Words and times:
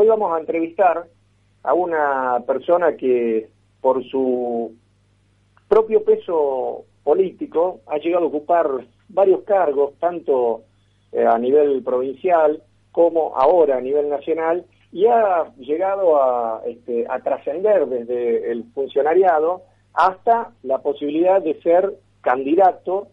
hoy 0.00 0.08
vamos 0.08 0.32
a 0.32 0.40
entrevistar 0.40 1.04
a 1.62 1.74
una 1.74 2.42
persona 2.46 2.96
que 2.96 3.50
por 3.82 4.02
su 4.04 4.74
propio 5.68 6.02
peso 6.04 6.86
político 7.04 7.80
ha 7.86 7.98
llegado 7.98 8.24
a 8.24 8.28
ocupar 8.28 8.66
varios 9.10 9.42
cargos, 9.42 9.92
tanto 9.98 10.62
eh, 11.12 11.26
a 11.26 11.38
nivel 11.38 11.82
provincial 11.82 12.62
como 12.92 13.36
ahora 13.36 13.76
a 13.76 13.80
nivel 13.82 14.08
nacional, 14.08 14.64
y 14.90 15.04
ha 15.04 15.52
llegado 15.58 16.16
a, 16.16 16.62
este, 16.66 17.04
a 17.06 17.20
trascender 17.20 17.86
desde 17.86 18.50
el 18.52 18.64
funcionariado 18.72 19.64
hasta 19.92 20.52
la 20.62 20.78
posibilidad 20.78 21.42
de 21.42 21.60
ser 21.60 21.92
candidato 22.22 23.08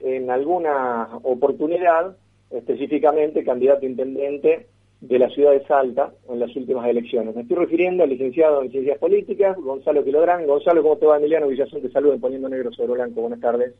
en 0.00 0.30
alguna 0.30 1.10
oportunidad, 1.22 2.16
específicamente 2.50 3.44
candidato 3.44 3.86
intendente 3.86 4.66
de 5.08 5.18
la 5.18 5.28
ciudad 5.28 5.52
de 5.52 5.66
Salta 5.66 6.12
en 6.28 6.40
las 6.40 6.54
últimas 6.56 6.88
elecciones. 6.88 7.34
Me 7.34 7.42
estoy 7.42 7.56
refiriendo 7.56 8.04
al 8.04 8.08
licenciado 8.08 8.62
en 8.62 8.70
Ciencias 8.70 8.98
Políticas, 8.98 9.56
Gonzalo 9.58 10.02
Quilodrán. 10.02 10.46
Gonzalo, 10.46 10.82
¿cómo 10.82 10.96
te 10.96 11.06
va? 11.06 11.18
Emiliano 11.18 11.48
Villazón 11.48 11.82
te 11.82 11.90
saluda 11.90 12.16
Poniendo 12.16 12.48
Negro 12.48 12.72
sobre 12.72 12.94
Blanco. 12.94 13.20
Buenas 13.20 13.40
tardes. 13.40 13.74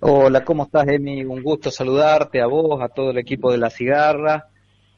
Hola, 0.00 0.44
¿cómo 0.44 0.64
estás, 0.64 0.88
Emi? 0.88 1.24
Un 1.24 1.42
gusto 1.42 1.70
saludarte 1.70 2.40
a 2.40 2.46
vos, 2.46 2.82
a 2.82 2.88
todo 2.88 3.10
el 3.10 3.18
equipo 3.18 3.52
de 3.52 3.58
La 3.58 3.70
Cigarra. 3.70 4.48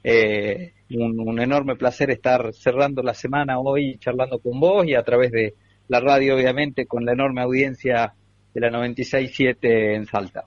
Eh, 0.02 0.72
un, 0.90 1.38
enorme 1.38 1.76
placer 1.76 2.10
estar 2.10 2.52
cerrando 2.54 3.02
la 3.02 3.12
semana 3.12 3.58
hoy 3.58 3.98
charlando 3.98 4.38
con 4.38 4.58
vos 4.60 4.86
y 4.86 4.94
a 4.94 5.02
través 5.02 5.30
de 5.30 5.54
la 5.88 6.00
radio, 6.00 6.36
obviamente, 6.36 6.86
con 6.86 7.04
la 7.04 7.12
enorme 7.12 7.42
audiencia 7.42 8.14
de 8.54 8.60
la 8.60 8.70
96.7 8.70 9.94
en 9.94 10.06
Salta. 10.06 10.46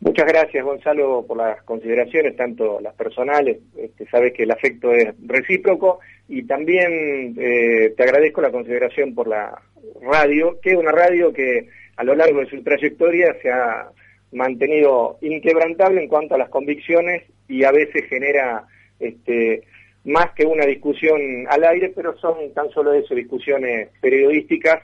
Muchas 0.00 0.26
gracias, 0.28 0.64
Gonzalo, 0.64 1.24
por 1.26 1.38
las 1.38 1.60
consideraciones, 1.64 2.36
tanto 2.36 2.80
las 2.80 2.94
personales, 2.94 3.58
este, 3.76 4.06
sabes 4.06 4.32
que 4.32 4.44
el 4.44 4.50
afecto 4.52 4.92
es 4.92 5.12
recíproco, 5.26 5.98
y 6.28 6.44
también 6.44 7.34
eh, 7.36 7.94
te 7.96 8.02
agradezco 8.04 8.40
la 8.40 8.52
consideración 8.52 9.12
por 9.12 9.26
la 9.26 9.60
radio, 10.00 10.60
que 10.62 10.70
es 10.70 10.76
una 10.76 10.92
radio 10.92 11.32
que 11.32 11.68
a 11.96 12.04
lo 12.04 12.14
largo 12.14 12.38
de 12.38 12.46
su 12.46 12.62
trayectoria 12.62 13.34
se 13.42 13.50
ha 13.50 13.88
mantenido 14.30 15.18
inquebrantable 15.20 16.02
en 16.02 16.08
cuanto 16.08 16.36
a 16.36 16.38
las 16.38 16.50
convicciones 16.50 17.24
y 17.48 17.64
a 17.64 17.72
veces 17.72 18.04
genera 18.08 18.66
este, 19.00 19.64
más 20.04 20.30
que 20.36 20.46
una 20.46 20.64
discusión 20.64 21.20
al 21.48 21.64
aire, 21.64 21.92
pero 21.92 22.16
son 22.18 22.36
tan 22.54 22.70
solo 22.70 22.92
eso, 22.92 23.16
discusiones 23.16 23.88
periodísticas 24.00 24.80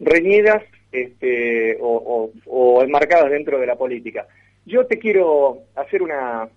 reñidas 0.00 0.62
este, 0.92 1.76
o 1.78 2.82
enmarcadas 2.82 3.30
dentro 3.30 3.58
de 3.58 3.66
la 3.66 3.76
política. 3.76 4.26
Yo 4.66 4.84
te 4.86 4.98
quiero 4.98 5.58
hacer 5.76 6.02
una, 6.02 6.48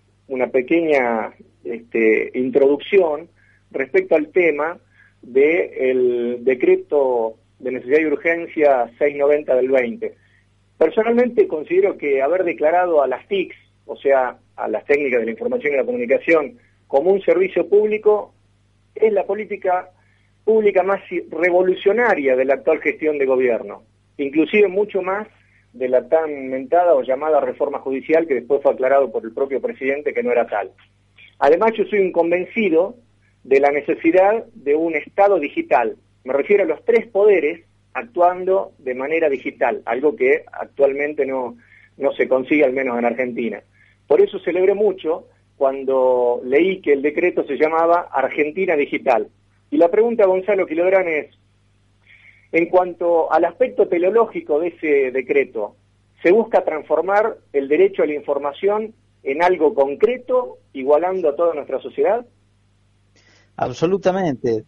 pequeña 0.51 1.31
este, 1.63 2.31
introducción 2.33 3.29
respecto 3.69 4.15
al 4.15 4.29
tema 4.29 4.79
del 5.21 6.43
decreto 6.43 7.35
de 7.59 7.71
necesidad 7.71 7.99
y 7.99 8.05
urgencia 8.05 8.87
690 8.97 9.55
del 9.55 9.69
20. 9.69 10.15
Personalmente 10.79 11.47
considero 11.47 11.97
que 11.99 12.23
haber 12.23 12.45
declarado 12.45 13.03
a 13.03 13.07
las 13.07 13.27
TICs, 13.27 13.55
o 13.85 13.95
sea, 13.95 14.39
a 14.55 14.67
las 14.67 14.85
técnicas 14.85 15.19
de 15.19 15.25
la 15.25 15.31
información 15.31 15.73
y 15.73 15.77
la 15.77 15.85
comunicación, 15.85 16.57
como 16.87 17.11
un 17.11 17.21
servicio 17.21 17.69
público, 17.69 18.33
es 18.95 19.13
la 19.13 19.25
política 19.25 19.91
pública 20.43 20.81
más 20.81 21.01
revolucionaria 21.29 22.35
de 22.35 22.45
la 22.45 22.55
actual 22.55 22.81
gestión 22.81 23.19
de 23.19 23.27
gobierno, 23.27 23.83
inclusive 24.17 24.67
mucho 24.67 25.03
más 25.03 25.27
de 25.73 25.87
la 25.87 26.07
tan 26.07 26.49
mentada 26.49 26.95
o 26.95 27.03
llamada 27.03 27.39
reforma 27.39 27.79
judicial 27.79 28.27
que 28.27 28.35
después 28.35 28.61
fue 28.61 28.73
aclarado 28.73 29.11
por 29.11 29.23
el 29.23 29.33
propio 29.33 29.61
presidente 29.61 30.13
que 30.13 30.23
no 30.23 30.31
era 30.31 30.47
tal. 30.47 30.71
Además, 31.39 31.73
yo 31.77 31.85
soy 31.85 31.99
un 31.99 32.11
convencido 32.11 32.95
de 33.43 33.59
la 33.59 33.71
necesidad 33.71 34.45
de 34.53 34.75
un 34.75 34.95
Estado 34.95 35.39
digital. 35.39 35.95
Me 36.23 36.33
refiero 36.33 36.63
a 36.63 36.67
los 36.67 36.83
tres 36.83 37.07
poderes 37.07 37.65
actuando 37.93 38.73
de 38.77 38.93
manera 38.93 39.29
digital, 39.29 39.81
algo 39.85 40.15
que 40.15 40.43
actualmente 40.51 41.25
no, 41.25 41.57
no 41.97 42.11
se 42.13 42.27
consigue, 42.27 42.65
al 42.65 42.73
menos 42.73 42.97
en 42.97 43.05
Argentina. 43.05 43.61
Por 44.07 44.21
eso 44.21 44.39
celebré 44.39 44.73
mucho 44.73 45.27
cuando 45.55 46.41
leí 46.43 46.81
que 46.81 46.93
el 46.93 47.01
decreto 47.01 47.43
se 47.43 47.57
llamaba 47.57 48.07
Argentina 48.11 48.75
Digital. 48.75 49.27
Y 49.71 49.77
la 49.77 49.89
pregunta, 49.89 50.25
Gonzalo 50.25 50.65
Quilodrán, 50.65 51.07
es, 51.07 51.38
en 52.51 52.67
cuanto 52.67 53.31
al 53.31 53.45
aspecto 53.45 53.87
teleológico 53.87 54.59
de 54.59 54.69
ese 54.69 55.11
decreto, 55.11 55.75
se 56.23 56.31
busca 56.31 56.63
transformar 56.63 57.37
el 57.53 57.67
derecho 57.67 58.03
a 58.03 58.07
la 58.07 58.15
información 58.15 58.93
en 59.23 59.43
algo 59.43 59.73
concreto, 59.73 60.57
igualando 60.73 61.29
a 61.29 61.35
toda 61.35 61.53
nuestra 61.53 61.79
sociedad? 61.79 62.25
Absolutamente. 63.57 64.63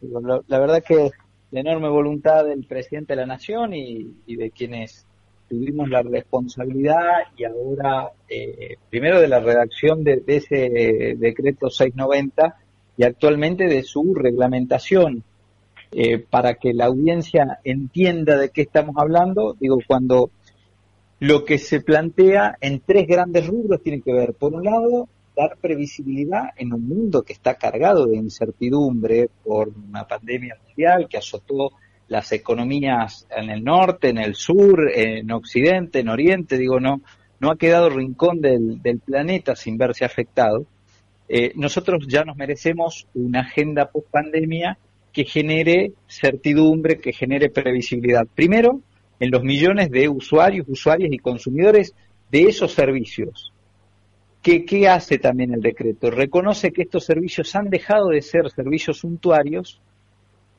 La, 0.47 0.59
verdad 0.59 0.83
que 0.85 1.11
la 1.51 1.59
enorme 1.59 1.89
voluntad 1.89 2.45
del 2.45 2.65
presidente 2.65 3.13
de 3.13 3.21
la 3.21 3.25
Nación 3.25 3.73
y, 3.73 4.13
de 4.27 4.51
quienes 4.51 5.05
tuvimos 5.49 5.89
la 5.89 6.01
responsabilidad 6.01 7.23
y 7.35 7.45
ahora, 7.45 8.11
eh, 8.29 8.77
primero 8.89 9.19
de 9.19 9.27
la 9.27 9.39
redacción 9.39 10.03
de, 10.03 10.17
de 10.17 10.35
ese 10.37 11.15
decreto 11.17 11.69
690 11.69 12.57
y 12.97 13.03
actualmente 13.03 13.67
de 13.67 13.83
su 13.83 14.13
reglamentación 14.13 15.23
eh, 15.91 16.19
para 16.19 16.55
que 16.55 16.73
la 16.73 16.85
audiencia 16.85 17.59
entienda 17.63 18.37
de 18.37 18.49
qué 18.49 18.61
estamos 18.61 18.95
hablando, 18.97 19.55
digo, 19.59 19.79
cuando 19.85 20.31
lo 21.19 21.45
que 21.45 21.57
se 21.57 21.81
plantea 21.81 22.57
en 22.61 22.79
tres 22.79 23.07
grandes 23.07 23.45
rubros 23.47 23.83
tiene 23.83 24.01
que 24.01 24.13
ver, 24.13 24.33
por 24.33 24.53
un 24.53 24.63
lado, 24.63 25.09
dar 25.35 25.57
previsibilidad 25.59 26.49
en 26.57 26.73
un 26.73 26.87
mundo 26.87 27.23
que 27.23 27.33
está 27.33 27.55
cargado 27.55 28.05
de 28.05 28.17
incertidumbre 28.17 29.29
por 29.43 29.69
una 29.69 30.07
pandemia 30.07 30.57
mundial 30.65 31.07
que 31.09 31.17
azotó 31.17 31.71
las 32.07 32.31
economías 32.31 33.27
en 33.35 33.49
el 33.49 33.63
norte, 33.63 34.09
en 34.09 34.17
el 34.17 34.35
sur, 34.35 34.89
en 34.93 35.31
occidente, 35.31 35.99
en 35.99 36.09
oriente, 36.09 36.57
digo, 36.57 36.79
no, 36.79 37.01
no 37.39 37.51
ha 37.51 37.57
quedado 37.57 37.89
rincón 37.89 38.41
del, 38.41 38.81
del 38.81 38.99
planeta 38.99 39.55
sin 39.55 39.77
verse 39.77 40.05
afectado. 40.05 40.65
Eh, 41.29 41.53
nosotros 41.55 42.05
ya 42.07 42.23
nos 42.23 42.35
merecemos 42.35 43.07
una 43.13 43.41
agenda 43.41 43.89
post 43.89 44.07
pandemia 44.09 44.77
que 45.11 45.25
genere 45.25 45.93
certidumbre, 46.07 46.99
que 46.99 47.13
genere 47.13 47.49
previsibilidad. 47.49 48.25
Primero, 48.33 48.81
en 49.19 49.31
los 49.31 49.43
millones 49.43 49.91
de 49.91 50.09
usuarios, 50.09 50.67
usuarias 50.69 51.11
y 51.11 51.19
consumidores 51.19 51.93
de 52.31 52.43
esos 52.43 52.73
servicios. 52.73 53.53
¿Qué, 54.41 54.65
¿Qué 54.65 54.89
hace 54.89 55.19
también 55.19 55.53
el 55.53 55.61
decreto? 55.61 56.09
Reconoce 56.09 56.71
que 56.71 56.83
estos 56.83 57.05
servicios 57.05 57.53
han 57.55 57.69
dejado 57.69 58.09
de 58.09 58.21
ser 58.21 58.49
servicios 58.49 58.97
suntuarios 58.97 59.79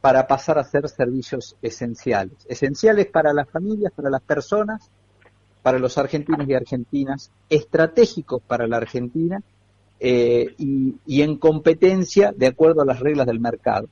para 0.00 0.26
pasar 0.26 0.58
a 0.58 0.64
ser 0.64 0.88
servicios 0.88 1.56
esenciales. 1.62 2.46
Esenciales 2.48 3.06
para 3.06 3.32
las 3.32 3.48
familias, 3.48 3.92
para 3.94 4.10
las 4.10 4.22
personas, 4.22 4.90
para 5.62 5.78
los 5.78 5.96
argentinos 5.98 6.48
y 6.48 6.54
argentinas, 6.54 7.30
estratégicos 7.48 8.42
para 8.42 8.66
la 8.66 8.76
Argentina 8.76 9.42
eh, 9.98 10.54
y 10.58 11.22
en 11.22 11.36
competencia 11.36 12.32
de 12.36 12.48
acuerdo 12.48 12.82
a 12.82 12.86
las 12.86 13.00
reglas 13.00 13.26
del 13.26 13.40
mercado. 13.40 13.88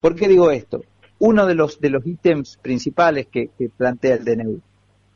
¿Por 0.00 0.14
qué 0.14 0.28
digo 0.28 0.50
esto? 0.50 0.84
Uno 1.18 1.46
de 1.46 1.54
los, 1.54 1.80
de 1.80 1.90
los 1.90 2.06
ítems 2.06 2.58
principales 2.62 3.26
que, 3.26 3.50
plantea 3.76 4.14
el 4.16 4.24
DNU, 4.24 4.60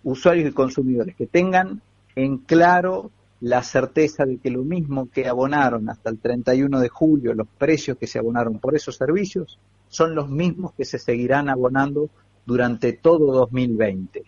usuarios 0.04 0.50
y 0.50 0.53
consumidores, 0.53 1.15
que 1.15 1.26
tengan 1.26 1.81
en 2.16 2.38
claro 2.38 3.10
la 3.41 3.62
certeza 3.62 4.25
de 4.25 4.38
que 4.38 4.50
lo 4.50 4.62
mismo 4.62 5.09
que 5.10 5.28
abonaron 5.28 5.88
hasta 5.88 6.10
el 6.10 6.19
31 6.19 6.81
de 6.81 6.88
julio, 6.88 7.34
los 7.34 7.47
precios 7.59 7.97
que 7.97 8.06
se 8.06 8.19
abonaron 8.19 8.59
por 8.59 8.75
esos 8.75 8.97
servicios, 8.97 9.59
son 9.88 10.15
los 10.15 10.28
mismos 10.28 10.72
que 10.75 10.84
se 10.84 10.99
seguirán 10.99 11.49
abonando 11.49 12.09
durante 12.47 12.93
todo 12.93 13.32
2020. 13.32 14.25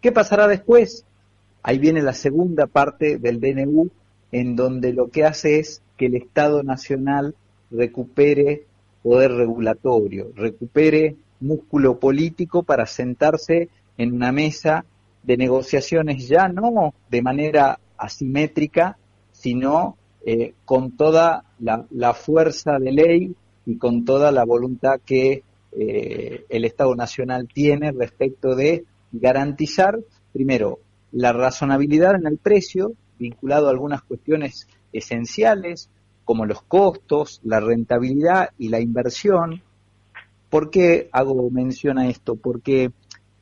¿Qué 0.00 0.12
pasará 0.12 0.46
después? 0.46 1.04
Ahí 1.62 1.78
viene 1.78 2.02
la 2.02 2.12
segunda 2.12 2.66
parte 2.66 3.18
del 3.18 3.40
DNU, 3.40 3.90
en 4.30 4.54
donde 4.54 4.92
lo 4.92 5.08
que 5.08 5.24
hace 5.24 5.58
es 5.58 5.82
que 5.96 6.06
el 6.06 6.14
Estado 6.14 6.62
Nacional 6.62 7.34
recupere 7.70 8.66
poder 9.06 9.30
regulatorio, 9.30 10.32
recupere 10.34 11.14
músculo 11.38 12.00
político 12.00 12.64
para 12.64 12.86
sentarse 12.86 13.68
en 13.96 14.12
una 14.12 14.32
mesa 14.32 14.84
de 15.22 15.36
negociaciones 15.36 16.26
ya 16.26 16.48
no 16.48 16.92
de 17.08 17.22
manera 17.22 17.78
asimétrica, 17.96 18.98
sino 19.30 19.96
eh, 20.24 20.54
con 20.64 20.96
toda 20.96 21.44
la, 21.60 22.14
fuerza 22.14 22.80
de 22.80 22.90
ley 22.90 23.36
y 23.64 23.76
con 23.76 24.04
toda 24.04 24.32
la 24.32 24.44
voluntad 24.44 24.98
que 25.06 25.44
eh, 25.70 26.44
el 26.48 26.64
Estado 26.64 26.96
Nacional 26.96 27.46
tiene 27.46 27.92
respecto 27.92 28.56
de 28.56 28.86
garantizar, 29.12 30.00
primero, 30.32 30.80
la 31.12 31.32
razonabilidad 31.32 32.16
en 32.16 32.26
el 32.26 32.38
precio, 32.38 32.94
vinculado 33.20 33.68
a 33.68 33.70
algunas 33.70 34.02
cuestiones 34.02 34.66
esenciales, 34.92 35.90
como 36.26 36.44
los 36.44 36.60
costos, 36.60 37.40
la 37.44 37.60
rentabilidad 37.60 38.50
y 38.58 38.68
la 38.68 38.80
inversión. 38.80 39.62
¿Por 40.50 40.70
qué 40.70 41.08
hago 41.12 41.48
mención 41.50 41.98
a 41.98 42.08
esto? 42.08 42.34
Porque 42.34 42.90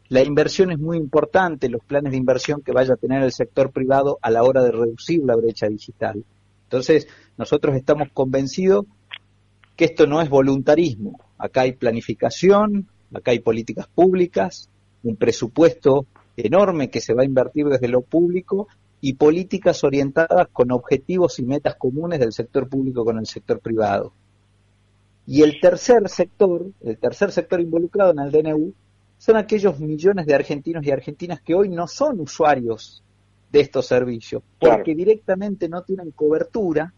la 0.09 0.23
inversión 0.23 0.71
es 0.71 0.79
muy 0.79 0.99
importante, 0.99 1.71
los 1.71 1.83
planes 1.83 2.13
de 2.13 2.19
inversión 2.19 2.61
que 2.61 2.73
vaya 2.73 2.93
a 2.93 2.99
tener 2.99 3.23
el 3.23 3.33
sector 3.33 3.73
privado 3.73 4.19
a 4.21 4.31
la 4.31 4.45
hora 4.45 4.63
de 4.63 4.71
reducir 4.71 5.23
la 5.25 5.35
brecha 5.35 5.67
digital. 5.67 6.25
Entonces, 6.65 7.09
nosotros 7.39 7.75
estamos 7.75 8.09
convencidos 8.13 8.85
que 9.77 9.87
esto 9.87 10.07
no 10.07 10.21
es 10.21 10.29
voluntarismo, 10.29 11.19
acá 11.39 11.63
hay 11.63 11.73
planificación, 11.73 12.87
acá 13.15 13.31
hay 13.31 13.39
políticas 13.39 13.89
públicas, 13.89 14.69
un 15.03 15.17
presupuesto 15.17 16.07
enorme 16.37 16.91
que 16.91 17.01
se 17.01 17.15
va 17.15 17.23
a 17.23 17.27
invertir 17.27 17.65
desde 17.67 17.89
lo 17.89 18.03
público 18.03 18.69
y 19.01 19.15
políticas 19.15 19.85
orientadas 19.85 20.49
con 20.53 20.73
objetivos 20.73 21.39
y 21.39 21.45
metas 21.45 21.77
comunes 21.77 22.21
del 22.21 22.33
sector 22.33 22.69
público 22.69 23.05
con 23.05 23.19
el 23.19 23.27
sector 23.27 23.61
privado. 23.61 24.13
Y 25.27 25.43
el 25.43 25.61
tercer 25.61 26.09
sector, 26.09 26.67
el 26.83 26.99
tercer 26.99 27.33
sector 27.33 27.61
involucrado 27.61 28.13
en 28.13 28.19
el 28.19 28.31
DNU, 28.31 28.73
son 29.19 29.37
aquellos 29.37 29.79
millones 29.81 30.27
de 30.27 30.35
argentinos 30.35 30.85
y 30.85 30.91
argentinas 30.91 31.41
que 31.41 31.55
hoy 31.55 31.69
no 31.69 31.87
son 31.87 32.21
usuarios 32.21 33.03
de 33.51 33.61
estos 33.61 33.87
servicios, 33.87 34.43
porque 34.59 34.95
directamente 34.95 35.69
no 35.69 35.83
tienen 35.83 36.11
cobertura 36.11 36.93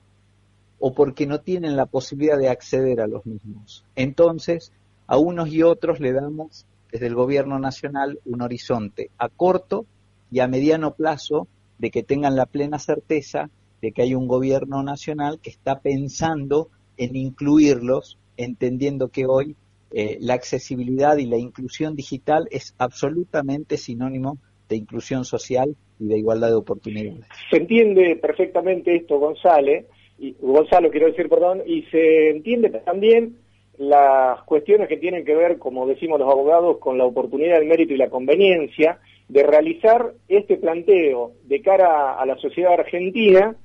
o 0.79 0.95
porque 0.95 1.27
no 1.27 1.41
tienen 1.41 1.77
la 1.77 1.87
posibilidad 1.87 2.39
de 2.39 2.49
acceder 2.49 3.01
a 3.01 3.07
los 3.07 3.27
mismos. 3.27 3.85
Entonces, 3.95 4.73
a 5.07 5.19
unos 5.19 5.49
y 5.51 5.63
otros 5.63 6.01
le 6.01 6.13
damos 6.13 6.67
desde 6.91 7.07
el 7.07 7.15
gobierno 7.15 7.59
nacional 7.59 8.19
un 8.25 8.43
horizonte 8.43 9.11
a 9.19 9.29
corto 9.29 9.87
y 10.31 10.41
a 10.41 10.49
mediano 10.49 10.95
plazo 10.95 11.47
de 11.79 11.91
que 11.91 12.03
tengan 12.03 12.37
la 12.37 12.47
plena 12.47 12.79
certeza 12.79 13.51
de 13.83 13.93
que 13.93 14.03
hay 14.03 14.15
un 14.15 14.27
gobierno 14.27 14.83
nacional 14.83 15.39
que 15.41 15.51
está 15.51 15.81
pensando 15.81 16.69
en 16.97 17.15
incluirlos, 17.17 18.19
entendiendo 18.37 19.09
que 19.09 19.27
hoy 19.27 19.57
eh, 19.93 20.17
la 20.21 20.35
accesibilidad 20.35 21.17
y 21.19 21.27
la 21.27 21.37
inclusión 21.37 21.95
digital 21.95 22.49
es 22.51 22.75
absolutamente 22.79 23.77
sinónimo 23.77 24.39
de 24.69 24.77
inclusión 24.77 25.25
social 25.25 25.77
y 26.01 26.09
de 26.09 26.19
igualdad 26.19 26.49
de 26.49 26.55
oportunidades. 26.55 27.25
Se 27.51 27.59
entiende 27.59 28.17
perfectamente 28.17 28.97
esto, 28.97 29.19
González, 29.19 29.87
y, 30.19 30.35
Gonzalo 30.41 30.91
quiero 30.91 31.07
decir, 31.07 31.29
perdón, 31.29 31.63
y 31.67 31.83
se 31.85 32.31
entiende 32.31 32.71
también 32.71 33.37
las 33.79 34.43
cuestiones 34.45 34.89
que 34.89 34.97
tienen 34.97 35.25
que 35.25 35.35
ver, 35.35 35.59
como 35.59 35.87
decimos 35.87 36.19
los 36.19 36.31
abogados, 36.31 36.79
con 36.79 36.97
la 36.97 37.05
oportunidad, 37.05 37.59
el 37.59 37.69
mérito 37.69 37.93
y 37.93 37.99
la 37.99 38.09
conveniencia 38.09 38.99
de 39.29 39.43
realizar 39.43 40.13
este 40.29 40.57
planteo 40.57 41.33
de 41.45 41.61
cara 41.61 42.19
a 42.19 42.27
la 42.27 42.37
sociedad 42.37 42.75
argentina 42.75 43.57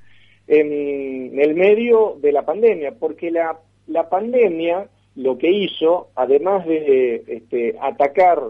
en 0.47 1.39
el 1.39 1.55
medio 1.55 2.17
de 2.19 2.31
la 2.31 2.43
pandemia, 2.43 2.93
porque 2.99 3.31
la, 3.31 3.59
la 3.87 4.09
pandemia 4.09 4.87
lo 5.15 5.37
que 5.37 5.51
hizo, 5.51 6.09
además 6.15 6.65
de 6.65 7.23
este, 7.27 7.75
atacar 7.79 8.41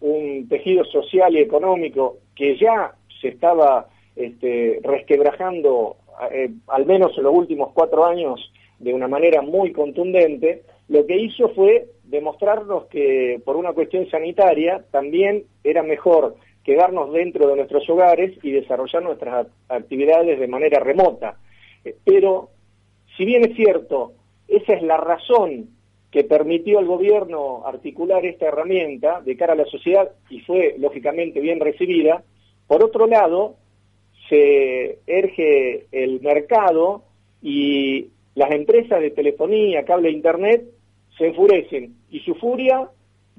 un 0.00 0.48
tejido 0.48 0.84
social 0.84 1.34
y 1.34 1.40
económico 1.40 2.18
que 2.34 2.56
ya 2.56 2.94
se 3.20 3.28
estaba 3.28 3.88
este, 4.16 4.80
resquebrajando, 4.82 5.96
eh, 6.32 6.50
al 6.68 6.86
menos 6.86 7.16
en 7.16 7.24
los 7.24 7.34
últimos 7.34 7.72
cuatro 7.72 8.04
años, 8.04 8.52
de 8.78 8.94
una 8.94 9.08
manera 9.08 9.42
muy 9.42 9.72
contundente, 9.72 10.62
lo 10.88 11.06
que 11.06 11.16
hizo 11.16 11.50
fue 11.50 11.86
demostrarnos 12.04 12.86
que 12.86 13.40
por 13.44 13.56
una 13.56 13.72
cuestión 13.72 14.08
sanitaria 14.10 14.84
también 14.90 15.44
era 15.62 15.82
mejor 15.82 16.34
quedarnos 16.64 17.12
dentro 17.12 17.48
de 17.48 17.56
nuestros 17.56 17.88
hogares 17.88 18.38
y 18.42 18.50
desarrollar 18.50 19.02
nuestras 19.02 19.46
actividades 19.68 20.38
de 20.38 20.48
manera 20.48 20.80
remota. 20.80 21.36
Eh, 21.84 21.96
pero, 22.04 22.50
si 23.16 23.24
bien 23.24 23.44
es 23.44 23.56
cierto, 23.56 24.12
esa 24.48 24.74
es 24.74 24.82
la 24.82 24.96
razón 24.96 25.70
que 26.10 26.24
permitió 26.24 26.78
al 26.78 26.86
gobierno 26.86 27.62
articular 27.64 28.24
esta 28.26 28.46
herramienta 28.46 29.20
de 29.20 29.36
cara 29.36 29.52
a 29.52 29.56
la 29.56 29.64
sociedad 29.66 30.10
y 30.28 30.40
fue 30.40 30.74
lógicamente 30.78 31.40
bien 31.40 31.60
recibida, 31.60 32.22
por 32.66 32.84
otro 32.84 33.06
lado, 33.06 33.56
se 34.28 34.98
erge 35.06 35.86
el 35.92 36.20
mercado 36.20 37.04
y 37.42 38.08
las 38.34 38.50
empresas 38.50 39.00
de 39.00 39.10
telefonía, 39.10 39.84
cable 39.84 40.08
e 40.08 40.12
internet 40.12 40.64
se 41.16 41.26
enfurecen 41.28 41.94
y 42.10 42.20
su 42.20 42.34
furia 42.34 42.88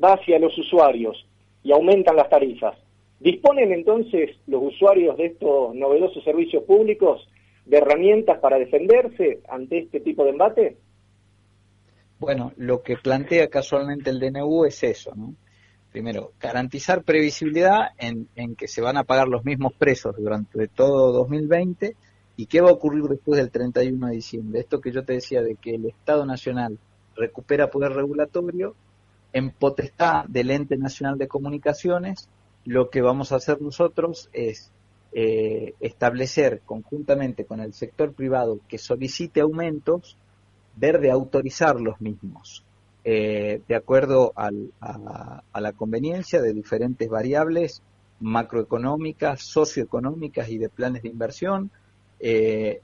va 0.03 0.13
hacia 0.13 0.39
los 0.39 0.57
usuarios 0.57 1.25
y 1.63 1.71
aumentan 1.71 2.15
las 2.15 2.29
tarifas. 2.29 2.77
¿Disponen 3.21 3.71
entonces 3.71 4.31
los 4.47 4.63
usuarios 4.63 5.15
de 5.17 5.27
estos 5.27 5.73
novedosos 5.75 6.23
servicios 6.23 6.63
públicos 6.63 7.27
de 7.65 7.77
herramientas 7.77 8.39
para 8.39 8.57
defenderse 8.57 9.39
ante 9.47 9.79
este 9.79 9.99
tipo 9.99 10.23
de 10.23 10.31
embate? 10.31 10.77
Bueno, 12.19 12.51
lo 12.57 12.81
que 12.81 12.97
plantea 12.97 13.47
casualmente 13.47 14.09
el 14.09 14.19
DNU 14.19 14.65
es 14.65 14.83
eso, 14.83 15.13
¿no? 15.15 15.35
Primero, 15.91 16.31
garantizar 16.39 17.03
previsibilidad 17.03 17.89
en, 17.97 18.27
en 18.35 18.55
que 18.55 18.67
se 18.67 18.81
van 18.81 18.97
a 18.97 19.03
pagar 19.03 19.27
los 19.27 19.43
mismos 19.43 19.73
precios 19.73 20.15
durante 20.17 20.67
todo 20.67 21.11
2020 21.11 21.95
¿Y 22.41 22.47
qué 22.47 22.59
va 22.59 22.69
a 22.69 22.73
ocurrir 22.73 23.03
después 23.03 23.39
del 23.39 23.51
31 23.51 24.07
de 24.07 24.13
diciembre? 24.13 24.59
Esto 24.61 24.81
que 24.81 24.91
yo 24.91 25.03
te 25.03 25.13
decía 25.13 25.43
de 25.43 25.55
que 25.55 25.75
el 25.75 25.85
Estado 25.85 26.25
Nacional 26.25 26.79
recupera 27.15 27.69
poder 27.69 27.91
regulatorio, 27.91 28.75
en 29.31 29.51
potestad 29.51 30.25
del 30.25 30.49
Ente 30.49 30.75
Nacional 30.75 31.19
de 31.19 31.27
Comunicaciones, 31.27 32.29
lo 32.65 32.89
que 32.89 33.01
vamos 33.01 33.31
a 33.31 33.37
hacer 33.37 33.61
nosotros 33.61 34.29
es 34.33 34.71
eh, 35.13 35.73
establecer 35.79 36.61
conjuntamente 36.65 37.45
con 37.45 37.59
el 37.59 37.73
sector 37.73 38.13
privado 38.13 38.59
que 38.67 38.77
solicite 38.77 39.41
aumentos, 39.41 40.17
ver 40.75 41.01
de 41.01 41.11
autorizar 41.11 41.81
los 41.81 41.99
mismos, 41.99 42.63
eh, 43.03 43.61
de 43.67 43.75
acuerdo 43.75 44.31
a, 44.35 44.51
la 44.51 45.73
conveniencia 45.73 46.41
de 46.41 46.53
diferentes 46.53 47.09
variables 47.09 47.81
macroeconómicas, 48.19 49.41
socioeconómicas 49.41 50.47
y 50.49 50.57
de 50.57 50.69
planes 50.69 51.01
de 51.01 51.09
inversión, 51.09 51.71
eh, 52.19 52.79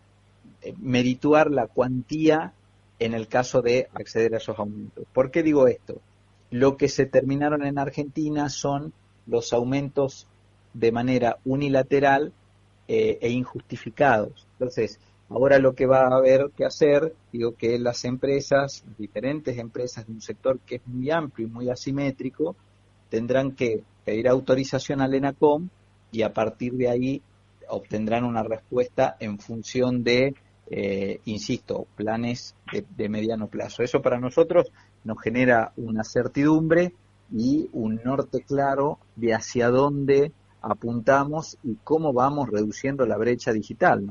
merituar 0.82 1.52
la 1.52 1.68
cuantía 1.68 2.52
en 3.00 3.14
el 3.14 3.28
caso 3.28 3.62
de 3.62 3.88
acceder 3.94 4.34
a 4.34 4.38
esos 4.38 4.58
aumentos. 4.58 5.06
¿Por 5.14 5.32
qué 5.32 5.44
digo 5.44 5.68
esto? 5.68 6.02
Lo 6.50 6.78
que 6.78 6.90
se 6.90 7.06
terminaron 7.06 7.64
en 7.64 7.78
Argentina 7.78 8.50
son 8.50 8.92
los 9.28 9.54
aumentos 9.54 10.28
de 10.74 10.92
manera 10.92 11.38
unilateral 11.46 12.32
eh, 12.88 13.20
e 13.22 13.30
injustificados. 13.30 14.48
Entonces, 14.54 15.00
ahora 15.30 15.60
lo 15.60 15.76
que 15.76 15.86
va 15.86 16.08
a 16.08 16.18
haber 16.18 16.52
que 16.56 16.66
hacer, 16.66 17.14
digo 17.32 17.56
que 17.56 17.78
las 17.80 18.06
empresas, 18.06 18.84
diferentes 18.98 19.58
empresas 19.58 20.08
de 20.08 20.14
un 20.14 20.22
sector 20.22 20.60
que 20.60 20.76
es 20.76 20.88
muy 20.88 21.12
amplio 21.12 21.48
y 21.48 21.52
muy 21.52 21.70
asimétrico, 21.70 22.56
tendrán 23.10 23.52
que 23.52 23.84
pedir 24.06 24.28
autorización 24.28 25.02
al 25.02 25.14
ENACOM 25.14 25.70
y 26.12 26.22
a 26.22 26.34
partir 26.34 26.74
de 26.74 26.90
ahí 26.90 27.22
obtendrán 27.70 28.24
una 28.24 28.44
respuesta 28.44 29.18
en 29.20 29.40
función 29.40 30.04
de, 30.04 30.36
eh, 30.70 31.20
insisto, 31.26 31.88
planes 31.96 32.56
de, 32.96 33.10
mediano 33.10 33.48
plazo. 33.48 33.84
Eso 33.84 34.02
para 34.02 34.20
nosotros 34.20 34.72
nos 35.04 35.22
genera 35.22 35.74
una 35.76 36.04
certidumbre 36.04 36.94
y 37.32 37.70
un 37.74 38.02
norte 38.04 38.42
claro 38.42 39.00
de 39.16 39.34
hacia 39.34 39.70
dónde 39.70 40.32
apuntamos 40.62 41.58
y 41.64 41.76
cómo 41.84 42.14
vamos 42.14 42.50
reduciendo 42.50 43.06
la 43.06 43.18
brecha 43.18 43.52
digital. 43.52 44.10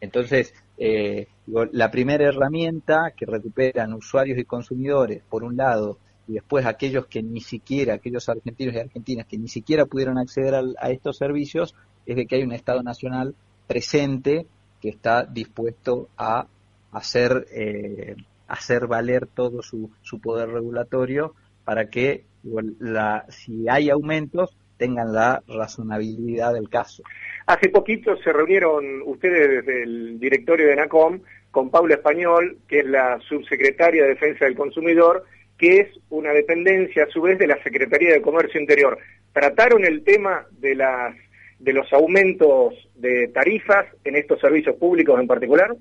Entonces, 0.00 0.54
eh, 0.76 1.26
la 1.46 1.90
primera 1.90 2.28
herramienta 2.28 3.12
que 3.16 3.26
recuperan 3.26 3.92
usuarios 3.92 4.38
y 4.38 4.44
consumidores, 4.44 5.22
por 5.28 5.44
un 5.44 5.56
lado, 5.56 5.98
y 6.28 6.34
después 6.34 6.66
aquellos 6.66 7.06
que 7.06 7.22
ni 7.22 7.40
siquiera, 7.40 7.94
aquellos 7.94 8.28
argentinos 8.28 8.74
y 8.74 8.78
argentinas 8.78 9.26
que 9.26 9.38
ni 9.38 9.48
siquiera 9.48 9.86
pudieron 9.86 10.18
acceder 10.18 10.54
a 10.54 10.90
estos 10.90 11.16
servicios, 11.16 11.74
es 12.06 12.16
de 12.16 12.26
que 12.26 12.36
hay 12.36 12.42
un 12.42 12.52
Estado 12.52 12.82
Nacional 12.82 13.34
presente 13.66 14.46
que 14.80 14.90
está 14.90 15.24
dispuesto 15.24 16.08
a 16.16 16.46
hacer, 16.92 17.46
eh, 17.50 18.16
hacer 18.46 18.86
valer 18.86 19.26
todo 19.26 19.62
su, 19.62 19.90
su 20.02 20.20
poder 20.20 20.50
regulatorio 20.50 21.34
para 21.64 21.90
que 21.90 22.24
la, 22.42 23.24
si 23.28 23.68
hay 23.68 23.90
aumentos 23.90 24.56
tengan 24.76 25.12
la 25.12 25.42
razonabilidad 25.48 26.54
del 26.54 26.68
caso. 26.68 27.02
Hace 27.46 27.68
poquito 27.68 28.16
se 28.18 28.32
reunieron 28.32 29.02
ustedes 29.04 29.64
desde 29.66 29.82
el 29.82 30.20
directorio 30.20 30.68
de 30.68 30.76
NACOM 30.76 31.20
con 31.50 31.70
Paula 31.70 31.94
Español, 31.94 32.58
que 32.68 32.80
es 32.80 32.86
la 32.86 33.18
subsecretaria 33.28 34.02
de 34.02 34.10
Defensa 34.10 34.44
del 34.44 34.54
Consumidor, 34.54 35.24
que 35.56 35.80
es 35.80 35.88
una 36.10 36.32
dependencia 36.32 37.04
a 37.04 37.10
su 37.10 37.20
vez 37.22 37.38
de 37.38 37.48
la 37.48 37.60
Secretaría 37.62 38.12
de 38.12 38.22
Comercio 38.22 38.60
Interior. 38.60 38.98
Trataron 39.32 39.84
el 39.84 40.04
tema 40.04 40.46
de 40.52 40.74
las 40.76 41.16
de 41.58 41.72
los 41.72 41.92
aumentos 41.92 42.74
de 42.94 43.28
tarifas 43.28 43.86
en 44.04 44.16
estos 44.16 44.40
servicios 44.40 44.76
públicos 44.76 45.18
en 45.20 45.26
particular? 45.26 45.76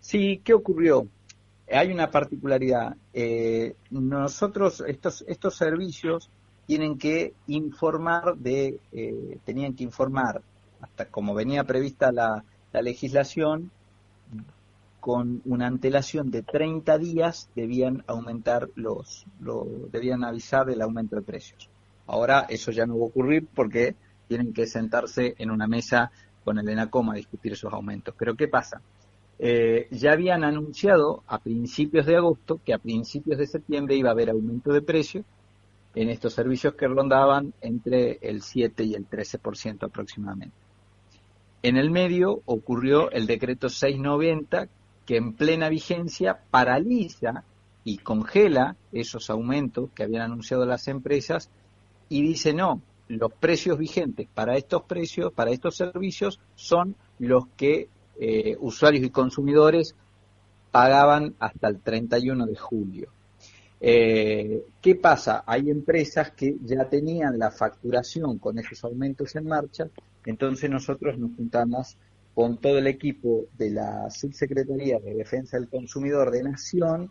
Sí, 0.00 0.40
¿qué 0.44 0.54
ocurrió? 0.54 1.06
Hay 1.70 1.92
una 1.92 2.10
particularidad. 2.10 2.96
Eh, 3.12 3.74
nosotros, 3.90 4.82
estos, 4.86 5.24
estos 5.28 5.54
servicios 5.56 6.30
tienen 6.66 6.98
que 6.98 7.34
informar 7.46 8.36
de, 8.36 8.78
eh, 8.92 9.38
tenían 9.44 9.74
que 9.74 9.84
informar, 9.84 10.42
hasta 10.80 11.06
como 11.06 11.34
venía 11.34 11.64
prevista 11.64 12.12
la, 12.12 12.44
la 12.72 12.82
legislación, 12.82 13.70
con 15.00 15.40
una 15.44 15.66
antelación 15.66 16.30
de 16.30 16.42
30 16.42 16.98
días 16.98 17.48
debían 17.54 18.04
aumentar 18.06 18.68
los, 18.74 19.24
lo, 19.40 19.66
debían 19.90 20.24
avisar 20.24 20.66
del 20.66 20.82
aumento 20.82 21.16
de 21.16 21.22
precios. 21.22 21.70
Ahora 22.06 22.46
eso 22.48 22.70
ya 22.72 22.86
no 22.86 22.98
va 22.98 23.04
a 23.04 23.08
ocurrir 23.08 23.46
porque 23.54 23.94
tienen 24.26 24.52
que 24.52 24.66
sentarse 24.66 25.34
en 25.38 25.50
una 25.50 25.66
mesa 25.66 26.10
con 26.44 26.58
el 26.58 26.68
ENACOM 26.68 27.10
a 27.10 27.14
discutir 27.14 27.52
esos 27.52 27.72
aumentos. 27.72 28.14
Pero 28.18 28.34
¿qué 28.34 28.48
pasa? 28.48 28.80
Eh, 29.38 29.86
ya 29.92 30.12
habían 30.12 30.42
anunciado 30.42 31.22
a 31.26 31.38
principios 31.38 32.06
de 32.06 32.16
agosto 32.16 32.60
que 32.64 32.74
a 32.74 32.78
principios 32.78 33.38
de 33.38 33.46
septiembre 33.46 33.96
iba 33.96 34.08
a 34.08 34.12
haber 34.12 34.30
aumento 34.30 34.72
de 34.72 34.82
precio 34.82 35.24
en 35.94 36.10
estos 36.10 36.34
servicios 36.34 36.74
que 36.74 36.88
rondaban 36.88 37.54
entre 37.60 38.18
el 38.20 38.42
7 38.42 38.84
y 38.84 38.94
el 38.94 39.08
13% 39.08 39.84
aproximadamente. 39.84 40.56
En 41.62 41.76
el 41.76 41.90
medio 41.90 42.40
ocurrió 42.46 43.10
el 43.10 43.26
decreto 43.26 43.68
690 43.68 44.68
que 45.06 45.16
en 45.16 45.32
plena 45.32 45.68
vigencia 45.68 46.40
paraliza 46.50 47.44
y 47.84 47.98
congela 47.98 48.76
esos 48.92 49.30
aumentos 49.30 49.90
que 49.94 50.02
habían 50.02 50.22
anunciado 50.22 50.66
las 50.66 50.88
empresas 50.88 51.50
y 52.08 52.22
dice 52.22 52.52
no, 52.52 52.82
los 53.08 53.32
precios 53.32 53.78
vigentes 53.78 54.28
para 54.34 54.56
estos 54.56 54.82
precios, 54.82 55.32
para 55.32 55.50
estos 55.50 55.76
servicios, 55.76 56.38
son 56.54 56.94
los 57.18 57.46
que 57.56 57.88
eh, 58.18 58.56
usuarios 58.60 59.04
y 59.04 59.10
consumidores 59.10 59.94
pagaban 60.70 61.34
hasta 61.38 61.68
el 61.68 61.80
31 61.80 62.46
de 62.46 62.56
julio. 62.56 63.08
Eh, 63.80 64.64
¿Qué 64.80 64.96
pasa? 64.96 65.44
Hay 65.46 65.70
empresas 65.70 66.32
que 66.32 66.56
ya 66.64 66.88
tenían 66.88 67.38
la 67.38 67.50
facturación 67.50 68.38
con 68.38 68.58
esos 68.58 68.82
aumentos 68.84 69.34
en 69.36 69.46
marcha, 69.46 69.88
entonces 70.26 70.68
nosotros 70.68 71.16
nos 71.18 71.36
juntamos 71.36 71.96
con 72.34 72.58
todo 72.58 72.78
el 72.78 72.86
equipo 72.86 73.46
de 73.56 73.70
la 73.70 74.10
Subsecretaría 74.10 74.98
de 74.98 75.14
Defensa 75.14 75.58
del 75.58 75.68
Consumidor 75.68 76.30
de 76.30 76.42
Nación, 76.42 77.10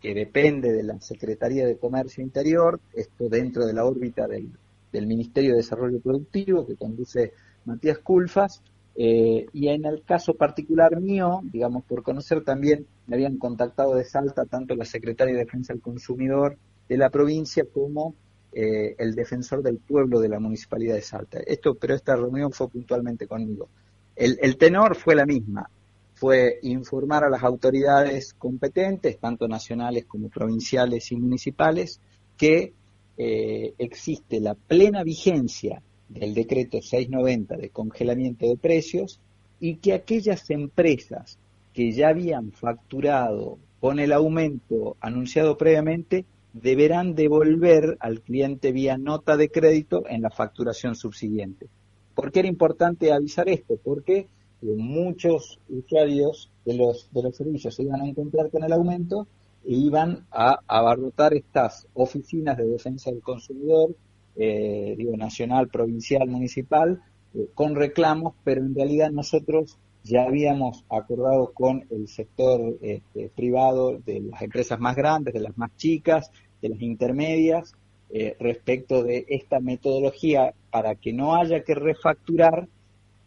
que 0.00 0.14
depende 0.14 0.72
de 0.72 0.82
la 0.82 1.00
Secretaría 1.00 1.66
de 1.66 1.78
Comercio 1.78 2.22
Interior, 2.22 2.80
esto 2.94 3.28
dentro 3.28 3.66
de 3.66 3.72
la 3.72 3.84
órbita 3.84 4.26
del 4.26 4.50
del 4.96 5.06
Ministerio 5.06 5.50
de 5.50 5.58
Desarrollo 5.58 6.00
Productivo, 6.00 6.66
que 6.66 6.76
conduce 6.76 7.32
Matías 7.64 7.98
Culfas, 7.98 8.62
eh, 8.96 9.46
y 9.52 9.68
en 9.68 9.84
el 9.84 10.02
caso 10.02 10.34
particular 10.34 11.00
mío, 11.00 11.40
digamos, 11.44 11.84
por 11.84 12.02
conocer 12.02 12.42
también, 12.44 12.86
me 13.06 13.16
habían 13.16 13.36
contactado 13.36 13.94
de 13.94 14.04
Salta 14.04 14.46
tanto 14.46 14.74
la 14.74 14.84
Secretaria 14.84 15.34
de 15.34 15.44
Defensa 15.44 15.72
del 15.72 15.82
Consumidor 15.82 16.56
de 16.88 16.96
la 16.96 17.10
provincia 17.10 17.64
como 17.72 18.14
eh, 18.52 18.94
el 18.98 19.14
defensor 19.14 19.62
del 19.62 19.78
pueblo 19.78 20.20
de 20.20 20.30
la 20.30 20.40
Municipalidad 20.40 20.94
de 20.94 21.02
Salta. 21.02 21.40
Esto, 21.46 21.74
pero 21.74 21.94
esta 21.94 22.16
reunión 22.16 22.52
fue 22.52 22.68
puntualmente 22.68 23.26
conmigo. 23.26 23.68
El, 24.14 24.38
el 24.40 24.56
tenor 24.56 24.96
fue 24.96 25.14
la 25.14 25.26
misma, 25.26 25.68
fue 26.14 26.58
informar 26.62 27.22
a 27.22 27.28
las 27.28 27.42
autoridades 27.42 28.32
competentes, 28.32 29.18
tanto 29.18 29.46
nacionales 29.46 30.06
como 30.06 30.30
provinciales 30.30 31.12
y 31.12 31.16
municipales, 31.16 32.00
que 32.38 32.72
eh, 33.18 33.74
existe 33.76 34.40
la 34.40 34.54
plena 34.54 35.02
vigencia 35.02 35.82
del 36.08 36.34
decreto 36.34 36.80
690 36.80 37.56
de 37.56 37.70
congelamiento 37.70 38.46
de 38.46 38.56
precios 38.56 39.20
y 39.60 39.76
que 39.76 39.92
aquellas 39.92 40.50
empresas 40.50 41.38
que 41.72 41.92
ya 41.92 42.08
habían 42.08 42.52
facturado 42.52 43.58
con 43.80 43.98
el 43.98 44.12
aumento 44.12 44.96
anunciado 45.00 45.56
previamente 45.56 46.24
deberán 46.52 47.14
devolver 47.14 47.96
al 48.00 48.20
cliente 48.22 48.72
vía 48.72 48.96
nota 48.96 49.36
de 49.36 49.50
crédito 49.50 50.04
en 50.08 50.22
la 50.22 50.30
facturación 50.30 50.94
subsiguiente. 50.94 51.68
¿Por 52.14 52.32
qué 52.32 52.40
era 52.40 52.48
importante 52.48 53.12
avisar 53.12 53.48
esto? 53.48 53.78
Porque 53.82 54.26
muchos 54.62 55.58
usuarios 55.68 56.50
de 56.64 56.74
los, 56.74 57.10
de 57.12 57.22
los 57.22 57.36
servicios 57.36 57.74
se 57.74 57.82
iban 57.82 58.00
a 58.00 58.08
encontrar 58.08 58.50
con 58.50 58.64
el 58.64 58.72
aumento 58.72 59.26
e 59.64 59.74
iban 59.74 60.26
a 60.30 60.60
abarrotar 60.66 61.34
estas 61.34 61.86
oficinas 61.92 62.56
de 62.56 62.64
defensa 62.64 63.10
del 63.10 63.20
consumidor, 63.20 63.94
eh, 64.36 64.94
digo, 64.96 65.16
nacional, 65.16 65.68
provincial, 65.68 66.28
municipal, 66.28 67.02
eh, 67.34 67.48
con 67.54 67.74
reclamos, 67.74 68.34
pero 68.44 68.60
en 68.60 68.74
realidad 68.74 69.10
nosotros 69.10 69.78
ya 70.04 70.24
habíamos 70.24 70.84
acordado 70.88 71.52
con 71.52 71.84
el 71.90 72.06
sector 72.08 72.76
este, 72.80 73.30
privado 73.34 73.98
de 73.98 74.20
las 74.20 74.42
empresas 74.42 74.78
más 74.78 74.94
grandes, 74.94 75.34
de 75.34 75.40
las 75.40 75.56
más 75.58 75.76
chicas, 75.76 76.30
de 76.62 76.68
las 76.68 76.80
intermedias, 76.80 77.74
eh, 78.10 78.36
respecto 78.38 79.02
de 79.02 79.26
esta 79.28 79.58
metodología 79.58 80.54
para 80.70 80.94
que 80.94 81.12
no 81.12 81.34
haya 81.34 81.64
que 81.64 81.74
refacturar 81.74 82.68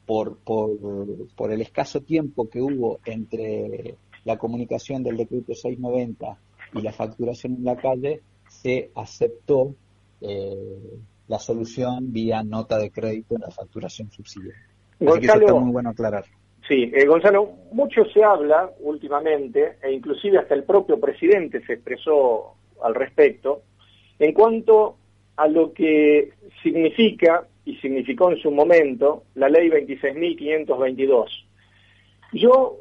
por, 0.06 0.38
por, 0.38 0.72
por 1.36 1.52
el 1.52 1.62
escaso 1.62 2.02
tiempo 2.02 2.50
que 2.50 2.62
hubo 2.62 3.00
entre 3.06 3.96
la 4.24 4.38
comunicación 4.38 5.04
del 5.04 5.18
decreto 5.18 5.54
690 5.54 6.38
y 6.76 6.82
la 6.82 6.94
facturación 6.94 7.56
en 7.56 7.66
la 7.66 7.76
calle, 7.76 8.22
se 8.48 8.90
aceptó 8.96 9.76
eh, 10.22 10.56
la 11.28 11.40
solución 11.40 12.12
vía 12.12 12.44
nota 12.44 12.78
de 12.78 12.92
crédito 12.92 13.36
en 13.36 13.42
la 13.42 13.52
facturación 13.52 14.12
subsidiaria. 14.12 14.68
Gonzalo, 15.00 15.48
está 15.48 15.60
muy 15.60 15.72
bueno 15.72 15.90
aclarar. 15.90 16.26
Sí, 16.68 16.92
eh, 16.94 17.06
Gonzalo, 17.06 17.52
mucho 17.72 18.06
se 18.14 18.24
habla 18.24 18.70
últimamente, 18.82 19.78
e 19.82 19.92
inclusive 19.92 20.38
hasta 20.38 20.54
el 20.54 20.64
propio 20.64 21.00
presidente 21.00 21.66
se 21.66 21.74
expresó 21.74 22.56
al 22.84 22.96
respecto, 22.96 23.64
en 24.20 24.34
cuanto 24.34 24.98
a 25.36 25.48
lo 25.48 25.74
que 25.74 26.34
significa 26.62 27.48
y 27.66 27.76
significó 27.78 28.32
en 28.32 28.38
su 28.38 28.52
momento 28.52 29.24
la 29.36 29.50
ley 29.50 29.70
26.522. 29.70 31.28
Yo 32.34 32.78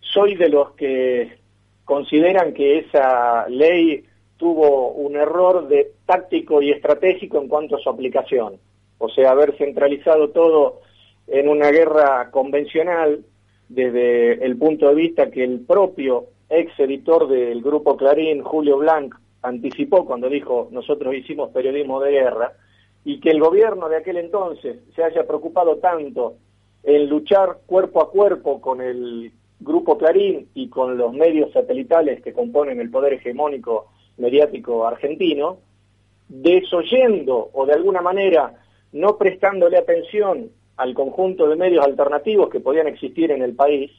soy 0.00 0.36
de 0.36 0.48
los 0.48 0.72
que 0.72 1.38
consideran 1.84 2.54
que 2.54 2.78
esa 2.78 3.48
ley 3.48 4.04
tuvo 4.42 4.90
un 4.90 5.14
error 5.14 5.68
de 5.68 5.92
táctico 6.04 6.60
y 6.60 6.72
estratégico 6.72 7.40
en 7.40 7.46
cuanto 7.46 7.76
a 7.76 7.78
su 7.78 7.88
aplicación. 7.88 8.58
O 8.98 9.08
sea, 9.08 9.30
haber 9.30 9.56
centralizado 9.56 10.30
todo 10.30 10.80
en 11.28 11.48
una 11.48 11.70
guerra 11.70 12.28
convencional 12.32 13.24
desde 13.68 14.44
el 14.44 14.56
punto 14.58 14.88
de 14.88 14.96
vista 14.96 15.30
que 15.30 15.44
el 15.44 15.60
propio 15.60 16.24
ex 16.50 16.76
editor 16.80 17.28
del 17.28 17.62
grupo 17.62 17.96
Clarín, 17.96 18.42
Julio 18.42 18.78
Blanc, 18.78 19.14
anticipó 19.42 20.04
cuando 20.04 20.28
dijo 20.28 20.66
nosotros 20.72 21.14
hicimos 21.14 21.50
periodismo 21.50 22.00
de 22.00 22.10
guerra, 22.10 22.52
y 23.04 23.20
que 23.20 23.30
el 23.30 23.38
gobierno 23.38 23.88
de 23.88 23.98
aquel 23.98 24.16
entonces 24.16 24.80
se 24.96 25.04
haya 25.04 25.24
preocupado 25.24 25.76
tanto 25.76 26.34
en 26.82 27.08
luchar 27.08 27.58
cuerpo 27.66 28.02
a 28.02 28.10
cuerpo 28.10 28.60
con 28.60 28.80
el 28.80 29.30
Grupo 29.60 29.96
Clarín 29.96 30.48
y 30.54 30.68
con 30.68 30.98
los 30.98 31.12
medios 31.12 31.52
satelitales 31.52 32.20
que 32.22 32.32
componen 32.32 32.80
el 32.80 32.90
poder 32.90 33.12
hegemónico 33.12 33.86
mediático 34.16 34.86
argentino, 34.86 35.58
desoyendo 36.28 37.50
o 37.52 37.66
de 37.66 37.74
alguna 37.74 38.00
manera 38.00 38.54
no 38.92 39.16
prestándole 39.18 39.78
atención 39.78 40.50
al 40.76 40.94
conjunto 40.94 41.48
de 41.48 41.56
medios 41.56 41.84
alternativos 41.84 42.50
que 42.50 42.60
podían 42.60 42.86
existir 42.86 43.30
en 43.30 43.42
el 43.42 43.54
país, 43.54 43.90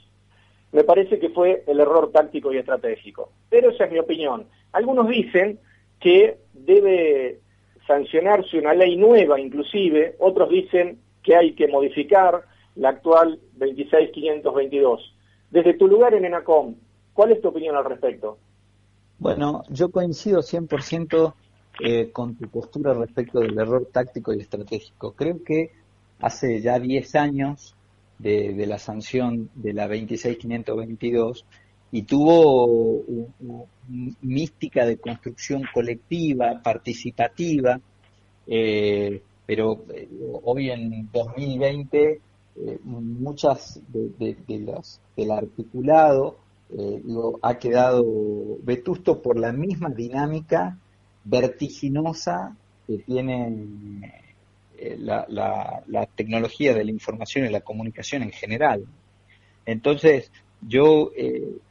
me 0.71 0.83
parece 0.83 1.19
que 1.19 1.29
fue 1.29 1.63
el 1.67 1.79
error 1.79 2.11
táctico 2.11 2.51
y 2.51 2.57
estratégico. 2.57 3.31
Pero 3.49 3.69
esa 3.69 3.85
es 3.85 3.91
mi 3.91 3.99
opinión. 3.99 4.47
Algunos 4.71 5.07
dicen 5.07 5.59
que 5.99 6.37
debe 6.53 7.39
sancionarse 7.85 8.57
una 8.57 8.73
ley 8.73 8.95
nueva 8.95 9.39
inclusive, 9.39 10.15
otros 10.19 10.49
dicen 10.49 10.99
que 11.21 11.35
hay 11.35 11.53
que 11.53 11.67
modificar 11.67 12.43
la 12.75 12.89
actual 12.89 13.39
26522. 13.57 15.15
Desde 15.51 15.75
tu 15.75 15.87
lugar 15.87 16.13
en 16.15 16.25
ENACOM, 16.25 16.75
¿cuál 17.13 17.31
es 17.31 17.41
tu 17.41 17.49
opinión 17.49 17.75
al 17.75 17.85
respecto? 17.85 18.37
Bueno, 19.23 19.63
yo 19.69 19.89
coincido 19.89 20.41
100% 20.41 21.33
eh, 21.79 22.11
con 22.11 22.35
tu 22.35 22.49
postura 22.49 22.93
respecto 22.93 23.39
del 23.39 23.57
error 23.57 23.87
táctico 23.89 24.33
y 24.33 24.41
estratégico. 24.41 25.13
Creo 25.13 25.41
que 25.41 25.71
hace 26.19 26.59
ya 26.59 26.77
10 26.77 27.15
años 27.15 27.73
de, 28.19 28.65
la 28.67 28.77
sanción 28.77 29.49
de 29.55 29.71
la 29.71 29.87
26522 29.87 31.45
y 31.93 32.01
tuvo 32.01 32.65
una 32.65 33.63
mística 34.21 34.85
de 34.85 34.97
construcción 34.97 35.63
colectiva, 35.73 36.61
participativa, 36.61 37.79
eh, 38.45 39.21
pero 39.45 39.85
eh, 39.93 40.09
hoy 40.43 40.69
en 40.69 41.09
2020 41.13 42.11
eh, 42.11 42.79
muchas 42.83 43.79
de, 43.87 44.35
de, 44.45 44.59
los, 44.59 44.99
del 45.15 45.31
articulado 45.31 46.42
eh, 46.77 47.01
ha 47.41 47.57
quedado 47.57 48.05
vetusto 48.63 49.21
por 49.21 49.37
la 49.39 49.51
misma 49.51 49.89
dinámica 49.89 50.77
vertiginosa 51.23 52.55
que 52.87 52.97
tiene 52.99 54.11
eh, 54.77 54.97
la, 54.99 56.07
tecnología 56.15 56.73
de 56.73 56.85
la 56.85 56.91
información 56.91 57.45
y 57.45 57.49
la 57.49 57.61
comunicación 57.61 58.23
en 58.23 58.31
general. 58.31 58.85
Entonces, 59.65 60.31
yo 60.61 61.11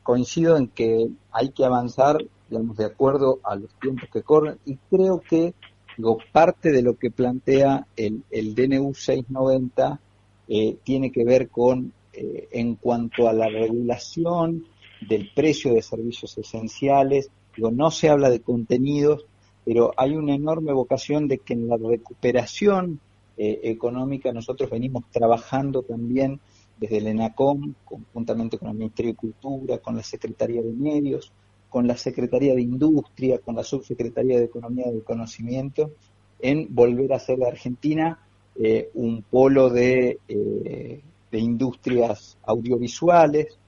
coincido 0.02 0.56
en 0.56 0.68
que 0.68 1.08
hay 1.30 1.50
que 1.50 1.64
avanzar, 1.64 2.18
digamos, 2.48 2.76
de 2.76 2.86
acuerdo 2.86 3.40
a 3.42 3.56
los 3.56 3.70
tiempos 3.80 4.08
que 4.12 4.22
corren 4.22 4.58
y 4.64 4.76
creo 4.90 5.20
que 5.20 5.54
digo, 5.96 6.18
parte 6.32 6.72
de 6.72 6.82
lo 6.82 6.96
que 6.96 7.10
plantea 7.10 7.86
el, 7.96 8.22
el 8.30 8.54
DNU 8.54 8.94
690 8.94 10.00
eh, 10.48 10.76
tiene 10.82 11.10
que 11.12 11.24
ver 11.24 11.48
con, 11.48 11.92
eh, 12.12 12.48
en 12.52 12.74
cuanto 12.74 13.28
a 13.28 13.32
la 13.32 13.48
regulación 13.48 14.66
del 15.08 15.30
precio 15.34 15.74
de 15.74 15.82
servicios 15.82 16.36
esenciales, 16.38 17.30
digo, 17.56 17.70
no 17.70 17.90
se 17.90 18.08
habla 18.08 18.30
de 18.30 18.40
contenidos, 18.40 19.26
pero 19.64 19.92
hay 19.96 20.16
una 20.16 20.34
enorme 20.34 20.72
vocación 20.72 21.28
de 21.28 21.38
que 21.38 21.54
en 21.54 21.68
la 21.68 21.76
recuperación 21.76 23.00
eh, 23.36 23.60
económica 23.64 24.32
nosotros 24.32 24.70
venimos 24.70 25.04
trabajando 25.10 25.82
también 25.82 26.40
desde 26.78 26.98
el 26.98 27.06
ENACOM, 27.06 27.74
conjuntamente 27.84 28.58
con 28.58 28.68
el 28.68 28.74
Ministerio 28.74 29.12
de 29.12 29.16
Cultura, 29.16 29.78
con 29.78 29.96
la 29.96 30.02
Secretaría 30.02 30.62
de 30.62 30.72
Medios, 30.72 31.32
con 31.68 31.86
la 31.86 31.96
Secretaría 31.96 32.54
de 32.54 32.62
Industria, 32.62 33.38
con 33.38 33.54
la 33.54 33.62
Subsecretaría 33.62 34.38
de 34.38 34.46
Economía 34.46 34.86
y 34.92 35.00
Conocimiento, 35.00 35.92
en 36.40 36.66
volver 36.74 37.12
a 37.12 37.18
ser 37.18 37.38
de 37.38 37.46
Argentina 37.46 38.18
eh, 38.56 38.90
un 38.94 39.22
polo 39.22 39.70
de, 39.70 40.18
eh, 40.28 41.00
de 41.30 41.38
industrias 41.38 42.36
audiovisuales. 42.42 43.58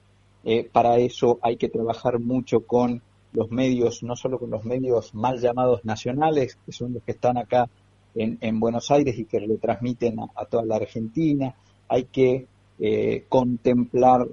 Eh, 0.45 0.69
para 0.71 0.97
eso 0.97 1.39
hay 1.41 1.57
que 1.57 1.69
trabajar 1.69 2.19
mucho 2.19 2.61
con 2.61 3.01
los 3.33 3.51
medios, 3.51 4.03
no 4.03 4.15
solo 4.15 4.39
con 4.39 4.51
los 4.51 4.63
medios 4.63 5.13
mal 5.13 5.39
llamados 5.41 5.83
nacionales, 5.83 6.57
que 6.65 6.71
son 6.71 6.93
los 6.93 7.03
que 7.03 7.11
están 7.11 7.37
acá 7.37 7.67
en, 8.13 8.59
Buenos 8.61 8.91
Aires 8.91 9.19
y 9.19 9.25
que 9.25 9.41
le 9.41 9.57
transmiten 9.57 10.17
a, 10.19 10.45
toda 10.45 10.63
la 10.63 10.77
Argentina. 10.77 11.53
Hay 11.89 12.05
que 12.05 12.47
contemplar 13.27 14.25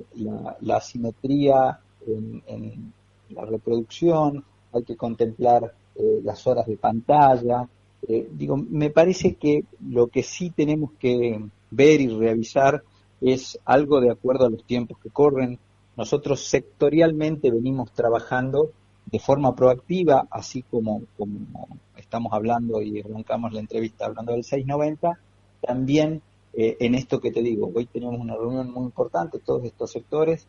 la, 0.61 0.81
simetría 0.81 1.81
en, 2.07 2.93
la 3.31 3.45
reproducción, 3.45 4.45
hay 4.73 4.85
que 4.85 4.97
contemplar 4.97 5.75
las 6.23 6.47
horas 6.47 6.67
de 6.69 6.77
pantalla, 6.77 7.69
eh, 8.09 8.29
digo, 8.33 8.57
me 8.57 8.91
parece 8.91 9.35
que 9.35 9.65
lo 9.89 10.09
que 10.09 10.23
sí 10.23 10.51
tenemos 10.51 10.91
que 10.99 11.41
ver 11.71 12.01
y 12.01 12.09
revisar 12.09 12.83
es 13.21 13.59
algo 13.65 14.01
de 14.01 14.11
acuerdo 14.11 14.47
a 14.47 14.51
los 14.51 14.65
tiempos 14.65 14.99
que 14.99 15.11
corren. 15.11 15.59
Nosotros 15.97 16.45
sectorialmente 16.45 17.51
venimos 17.51 17.93
trabajando 17.93 18.71
de 19.07 19.19
forma 19.19 19.55
proactiva, 19.55 20.27
así 20.31 20.63
como, 20.63 21.03
como 21.17 21.69
estamos 21.97 22.33
hablando 22.33 22.81
y 22.81 23.01
arrancamos 23.01 23.53
la 23.53 23.61
entrevista 23.61 24.07
hablando 24.07 24.33
del 24.33 24.45
690, 24.45 25.19
también 25.61 26.23
eh, 26.55 26.77
en 26.81 26.95
esto 26.95 27.21
que 27.21 27.31
te 27.31 27.43
digo, 27.43 27.71
hoy 27.75 27.87
tenemos 27.87 28.19
una 28.19 28.37
reunión 28.37 28.71
muy 28.71 28.85
importante, 28.85 29.39
todos 29.39 29.65
estos 29.65 29.91
sectores, 29.91 30.47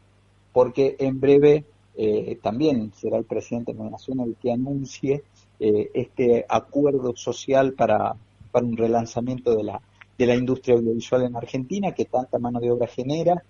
porque 0.51 0.95
en 0.99 1.19
breve 1.19 1.65
eh, 1.95 2.37
también 2.41 2.91
será 2.93 3.17
el 3.17 3.25
presidente 3.25 3.73
de 3.73 3.83
la 3.83 3.89
Nación 3.89 4.19
el 4.19 4.35
que 4.35 4.51
anuncie 4.51 5.23
eh, 5.59 5.91
este 5.93 6.45
acuerdo 6.49 7.15
social 7.15 7.73
para, 7.73 8.15
para 8.51 8.65
un 8.65 8.75
relanzamiento 8.75 9.55
de 9.55 9.63
la, 9.63 9.81
de 10.17 10.25
la 10.25 10.35
industria 10.35 10.75
audiovisual 10.75 11.23
en 11.23 11.35
Argentina 11.35 11.91
que 11.93 12.05
tanta 12.05 12.39
mano 12.39 12.59
de 12.59 12.71
obra 12.71 12.87
genera. 12.87 13.43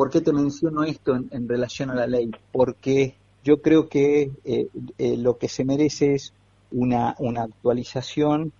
¿Por 0.00 0.08
qué 0.08 0.22
te 0.22 0.32
menciono 0.32 0.82
esto 0.82 1.14
en, 1.14 1.46
relación 1.46 1.90
a 1.90 1.94
la 1.94 2.06
ley? 2.06 2.30
Porque 2.52 3.16
yo 3.44 3.60
creo 3.60 3.90
que 3.90 4.30
eh, 4.46 4.68
eh, 4.96 5.16
lo 5.18 5.36
que 5.36 5.46
se 5.46 5.62
merece 5.62 6.14
es 6.14 6.32
una, 6.72 7.10
actualización 7.36 8.50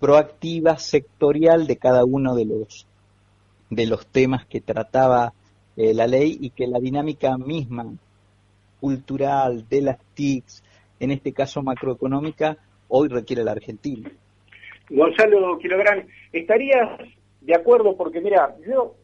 proactiva, 0.00 0.78
sectorial 0.78 1.66
de 1.66 1.76
cada 1.76 2.06
uno 2.06 2.34
de 2.34 2.46
los, 2.46 2.86
de 3.68 3.84
los 3.84 4.06
temas 4.06 4.46
que 4.46 4.62
trataba 4.62 5.34
la 5.76 6.06
ley 6.06 6.38
y 6.40 6.48
que 6.48 6.66
la 6.66 6.80
dinámica 6.80 7.36
misma 7.36 7.92
cultural 8.80 9.68
de 9.68 9.82
las 9.82 9.98
TICs, 10.14 10.64
en 10.98 11.10
este 11.10 11.34
caso 11.34 11.62
macroeconómica, 11.62 12.56
hoy 12.88 13.08
requiere 13.08 13.44
la 13.44 13.52
Argentina. 13.52 14.10
Gonzalo 14.88 15.58
Quilográn, 15.58 16.06
¿estarías 16.32 16.88
de 17.42 17.54
acuerdo? 17.54 17.98
Porque 17.98 18.22
mira, 18.22 18.56
yo 18.66 18.94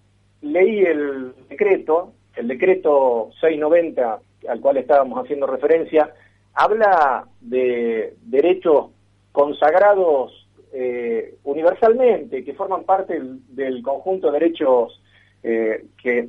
leí 0.42 0.80
el 0.80 1.32
decreto, 1.48 2.12
el 2.36 2.48
decreto 2.48 3.30
690 3.40 4.20
al 4.48 4.60
cual 4.60 4.76
estábamos 4.76 5.22
haciendo 5.22 5.46
referencia, 5.46 6.12
habla 6.54 7.26
de 7.40 8.14
derechos 8.22 8.90
consagrados 9.30 10.46
eh, 10.72 11.36
universalmente, 11.44 12.44
que 12.44 12.54
forman 12.54 12.84
parte 12.84 13.20
del, 13.48 13.82
conjunto 13.82 14.30
de 14.30 14.38
derechos 14.38 15.00
eh, 15.42 15.84
que, 16.02 16.28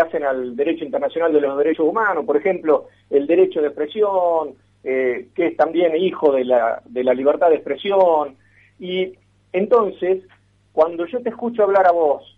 hacen 0.00 0.24
al 0.24 0.56
derecho 0.56 0.84
internacional 0.84 1.32
de 1.32 1.40
los 1.40 1.56
derechos 1.58 1.86
humanos, 1.86 2.24
por 2.24 2.36
ejemplo, 2.36 2.88
el 3.10 3.26
derecho 3.26 3.60
de 3.60 3.68
expresión, 3.68 4.54
eh, 4.82 5.28
que 5.34 5.46
es 5.48 5.56
también 5.56 5.96
hijo 5.96 6.32
de 6.32 6.44
la 6.44 7.14
libertad 7.14 7.48
de 7.48 7.56
expresión. 7.56 8.36
Y 8.78 9.14
entonces, 9.52 10.24
cuando 10.72 11.06
yo 11.06 11.20
te 11.22 11.30
escucho 11.30 11.62
hablar 11.62 11.86
a 11.86 11.92
vos, 11.92 12.33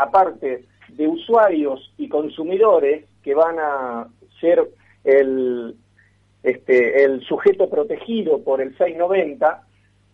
aparte 0.00 0.64
de 0.88 1.06
usuarios 1.06 1.92
y 1.98 2.08
consumidores 2.08 3.04
que 3.22 3.34
van 3.34 3.58
a 3.58 4.08
ser 4.40 4.66
el, 5.04 5.76
este, 6.42 7.20
sujeto 7.20 7.68
protegido 7.68 8.42
por 8.42 8.62
el 8.62 8.70
690, 8.70 9.62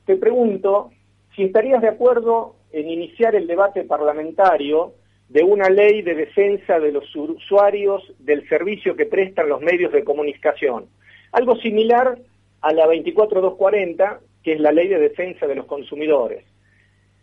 te 0.04 0.16
pregunto 0.16 0.90
si 1.34 1.44
estarías 1.44 1.80
de 1.82 1.88
acuerdo 1.88 2.56
en 2.72 2.90
iniciar 2.90 3.36
el 3.36 3.46
debate 3.46 3.84
parlamentario 3.84 4.94
de 5.28 5.44
una 5.44 5.68
ley 5.68 6.02
de 6.02 6.14
defensa 6.14 6.80
de 6.80 6.90
los 6.90 7.04
usuarios 7.14 8.02
del 8.18 8.48
servicio 8.48 8.96
que 8.96 9.06
prestan 9.06 9.48
los 9.48 9.60
medios 9.60 9.92
de 9.92 10.02
comunicación. 10.02 10.86
Algo 11.30 11.56
similar 11.56 12.18
a 12.60 12.72
la 12.72 12.86
24240, 12.86 14.20
que 14.42 14.54
es 14.54 14.60
la 14.60 14.72
ley 14.72 14.88
de 14.88 14.98
defensa 14.98 15.46
de 15.46 15.54
los 15.54 15.66
consumidores. 15.66 16.44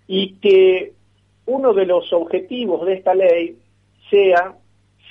Y 0.08 0.36
que 0.36 0.94
uno 1.46 1.74
de 1.74 1.86
los 1.86 2.12
objetivos 2.14 2.86
de 2.86 2.94
esta 2.94 3.14
ley 3.14 3.58
sea, 4.10 4.56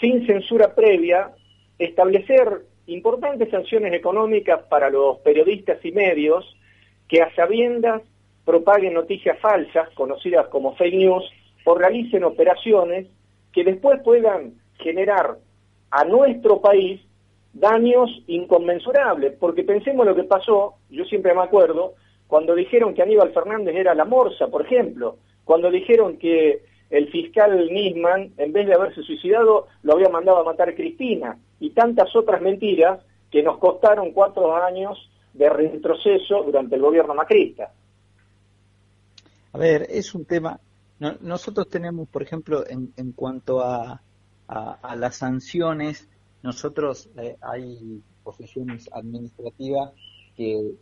sin 0.00 0.26
censura 0.26 0.74
previa, 0.74 1.32
establecer 1.78 2.62
importantes 2.86 3.50
sanciones 3.50 3.92
económicas 3.92 4.62
para 4.68 4.90
los 4.90 5.18
periodistas 5.18 5.84
y 5.84 5.92
medios 5.92 6.44
que 7.08 7.22
a 7.22 7.34
sabiendas 7.34 8.02
propaguen 8.44 8.94
noticias 8.94 9.38
falsas, 9.38 9.88
conocidas 9.90 10.48
como 10.48 10.74
fake 10.74 10.94
news, 10.94 11.24
o 11.64 11.74
realicen 11.74 12.24
operaciones 12.24 13.06
que 13.52 13.64
después 13.64 14.00
puedan 14.02 14.54
generar 14.78 15.36
a 15.90 16.04
nuestro 16.04 16.60
país 16.60 17.00
daños 17.52 18.10
inconmensurables, 18.26 19.34
porque 19.38 19.62
pensemos 19.62 20.06
lo 20.06 20.14
que 20.14 20.24
pasó, 20.24 20.74
yo 20.90 21.04
siempre 21.04 21.34
me 21.34 21.42
acuerdo, 21.42 21.94
cuando 22.26 22.54
dijeron 22.54 22.94
que 22.94 23.02
Aníbal 23.02 23.32
Fernández 23.32 23.76
era 23.76 23.94
la 23.94 24.06
morsa, 24.06 24.48
por 24.48 24.62
ejemplo, 24.62 25.18
cuando 25.44 25.70
dijeron 25.70 26.18
que 26.18 26.64
el 26.90 27.10
fiscal 27.10 27.68
Nisman, 27.70 28.32
en 28.36 28.52
vez 28.52 28.66
de 28.66 28.74
haberse 28.74 29.02
suicidado, 29.02 29.68
lo 29.82 29.94
había 29.94 30.08
mandado 30.08 30.38
a 30.38 30.44
matar 30.44 30.68
a 30.68 30.74
Cristina, 30.74 31.38
y 31.58 31.70
tantas 31.70 32.14
otras 32.14 32.42
mentiras 32.42 33.00
que 33.30 33.42
nos 33.42 33.58
costaron 33.58 34.12
cuatro 34.12 34.54
años 34.54 35.10
de 35.32 35.48
retroceso 35.48 36.42
durante 36.44 36.76
el 36.76 36.82
gobierno 36.82 37.14
macrista. 37.14 37.72
A 39.52 39.58
ver, 39.58 39.86
es 39.88 40.14
un 40.14 40.24
tema, 40.24 40.60
nosotros 41.20 41.68
tenemos, 41.68 42.08
por 42.08 42.22
ejemplo, 42.22 42.64
en, 42.68 42.92
en 42.96 43.12
cuanto 43.12 43.60
a, 43.60 44.02
a 44.48 44.96
las 44.96 45.16
sanciones, 45.16 46.08
nosotros 46.42 47.08
eh, 47.16 47.36
hay 47.40 48.02
posiciones 48.22 48.88
administrativas 48.92 49.92
que, 50.36 50.74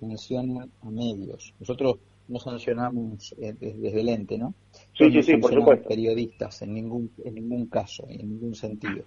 sancionan 0.00 0.70
a 0.82 0.90
medios. 0.90 1.54
Nosotros 1.60 1.98
no 2.28 2.38
sancionamos 2.38 3.34
eh, 3.38 3.54
desde 3.58 4.00
el 4.00 4.08
ente, 4.08 4.38
¿no? 4.38 4.54
Sí, 4.96 5.10
sí, 5.10 5.22
sí, 5.22 5.36
por 5.36 5.52
supuesto. 5.52 5.88
periodistas 5.88 6.62
en 6.62 6.74
ningún, 6.74 7.10
en 7.24 7.34
ningún 7.34 7.66
caso, 7.66 8.06
en 8.08 8.30
ningún 8.30 8.54
sentido. 8.54 9.04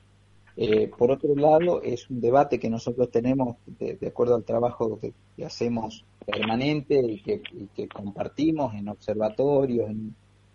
Eh, 0.55 0.89
por 0.97 1.11
otro 1.11 1.35
lado, 1.35 1.81
es 1.81 2.09
un 2.09 2.19
debate 2.19 2.59
que 2.59 2.69
nosotros 2.69 3.11
tenemos 3.11 3.57
de, 3.65 3.97
acuerdo 4.07 4.35
al 4.35 4.43
trabajo 4.43 4.99
que, 4.99 5.13
hacemos 5.43 6.03
permanente 6.25 6.99
y 6.99 7.21
que, 7.21 7.41
que, 7.75 7.87
compartimos 7.87 8.73
en 8.73 8.89
observatorios 8.89 9.91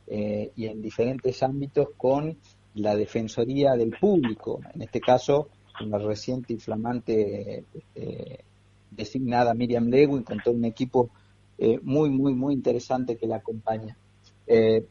y 0.09 0.67
en 0.67 0.83
diferentes 0.83 1.43
ámbitos 1.43 1.89
con 1.97 2.37
la 2.75 2.97
Defensoría 2.97 3.73
del 3.73 3.91
Público, 3.91 4.61
en 4.75 4.83
este 4.83 5.01
caso 5.01 5.49
con 5.77 5.91
la 5.91 5.99
reciente 5.99 6.55
y 6.55 6.59
flamante 6.59 7.65
eh, 7.95 8.39
designada 8.91 9.55
Miriam 9.55 9.89
Lewin, 9.89 10.23
con 10.23 10.39
todo 10.43 10.55
un 10.55 10.65
equipo 10.65 11.11
eh, 11.59 11.79
muy, 11.83 12.11
muy, 12.11 12.35
muy 12.35 12.55
interesante 12.55 13.17
que 13.17 13.27
la 13.27 13.37
acompaña. 13.37 13.97
Eh, 14.47 14.87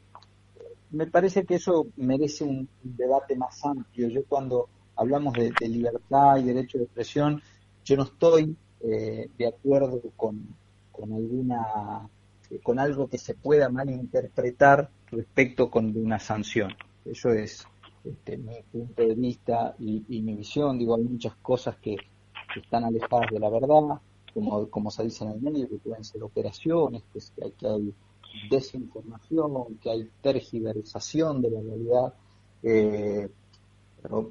me 0.90 1.06
parece 1.06 1.44
que 1.44 1.56
eso 1.56 1.86
merece 1.96 2.44
un, 2.44 2.68
debate 2.82 3.36
más 3.36 3.64
amplio. 3.64 4.08
Yo 4.08 4.24
cuando 4.24 4.68
hablamos 4.96 5.34
de, 5.34 5.52
libertad 5.68 6.36
y 6.38 6.44
derecho 6.44 6.78
de 6.78 6.84
expresión, 6.84 7.42
yo 7.84 7.96
no 7.96 8.04
estoy 8.04 8.56
de 8.80 9.46
acuerdo 9.46 10.02
con, 10.16 10.44
con 10.90 11.12
alguna 11.12 12.08
con 12.62 12.78
algo 12.78 13.08
que 13.08 13.18
se 13.18 13.34
pueda 13.34 13.68
malinterpretar 13.68 14.90
respecto 15.10 15.70
con 15.70 15.96
una 15.96 16.18
sanción. 16.18 16.72
Eso 17.04 17.30
es 17.30 17.66
este, 18.04 18.36
mi 18.36 18.62
punto 18.70 19.02
de 19.02 19.14
vista 19.14 19.74
y, 19.78 20.22
mi 20.22 20.34
visión. 20.34 20.78
Digo, 20.78 20.96
hay 20.96 21.04
muchas 21.04 21.34
cosas 21.36 21.76
que, 21.76 21.96
están 22.54 22.84
alejadas 22.84 23.30
de 23.32 23.40
la 23.40 23.48
verdad, 23.48 23.98
como, 24.32 24.68
como 24.68 24.90
se 24.90 25.04
dice 25.04 25.24
en 25.24 25.30
el 25.32 25.40
medio, 25.40 25.68
que 25.68 25.78
pueden 25.78 26.04
ser 26.04 26.22
operaciones, 26.22 27.02
que, 27.12 27.44
hay, 27.44 27.50
que 27.52 27.66
hay 27.66 27.94
desinformación, 28.50 29.76
que 29.80 29.90
hay 29.90 30.10
tergiversación 30.20 31.42
de 31.42 31.50
la 31.50 31.60
realidad. 31.60 32.14
Eh, 32.62 33.28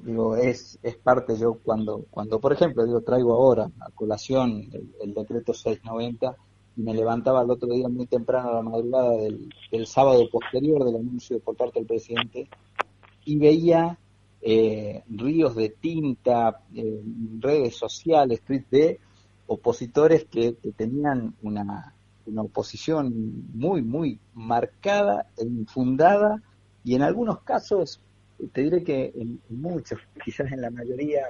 digo, 0.02 0.36
es, 0.36 0.78
es 0.82 0.96
parte 0.96 1.36
yo 1.36 1.54
cuando, 1.54 2.04
cuando 2.10 2.40
por 2.40 2.52
ejemplo, 2.52 2.84
digo, 2.84 3.00
traigo 3.00 3.32
ahora 3.32 3.70
a 3.80 3.90
colación 3.90 4.68
el, 5.00 5.14
decreto 5.14 5.54
690 5.54 6.36
y 6.76 6.82
me 6.82 6.94
levantaba 6.94 7.42
el 7.42 7.50
otro 7.50 7.68
día 7.68 7.88
muy 7.88 8.06
temprano 8.06 8.50
a 8.50 8.54
la 8.54 8.62
madrugada 8.62 9.12
del, 9.16 9.86
sábado 9.86 10.28
posterior 10.30 10.84
del 10.84 10.96
anuncio 10.96 11.40
por 11.40 11.56
parte 11.56 11.78
del 11.78 11.86
presidente 11.86 12.48
y 13.24 13.36
veía 13.36 13.98
eh, 14.40 15.02
ríos 15.08 15.54
de 15.54 15.70
tinta, 15.70 16.62
redes 17.40 17.76
sociales, 17.76 18.42
tweets 18.42 18.70
de 18.70 19.00
opositores 19.52 20.24
que, 20.24 20.54
tenían 20.76 21.34
una, 21.42 21.94
una, 22.26 22.42
oposición 22.42 23.12
muy, 23.52 23.82
muy 23.82 24.18
marcada 24.34 25.26
e 25.36 25.44
infundada 25.44 26.42
y 26.84 26.94
en 26.94 27.02
algunos 27.02 27.42
casos, 27.42 28.00
te 28.52 28.62
diré 28.62 28.82
que 28.82 29.12
en, 29.14 29.40
muchos, 29.50 29.98
quizás 30.24 30.50
en 30.52 30.60
la 30.60 30.70
mayoría, 30.70 31.26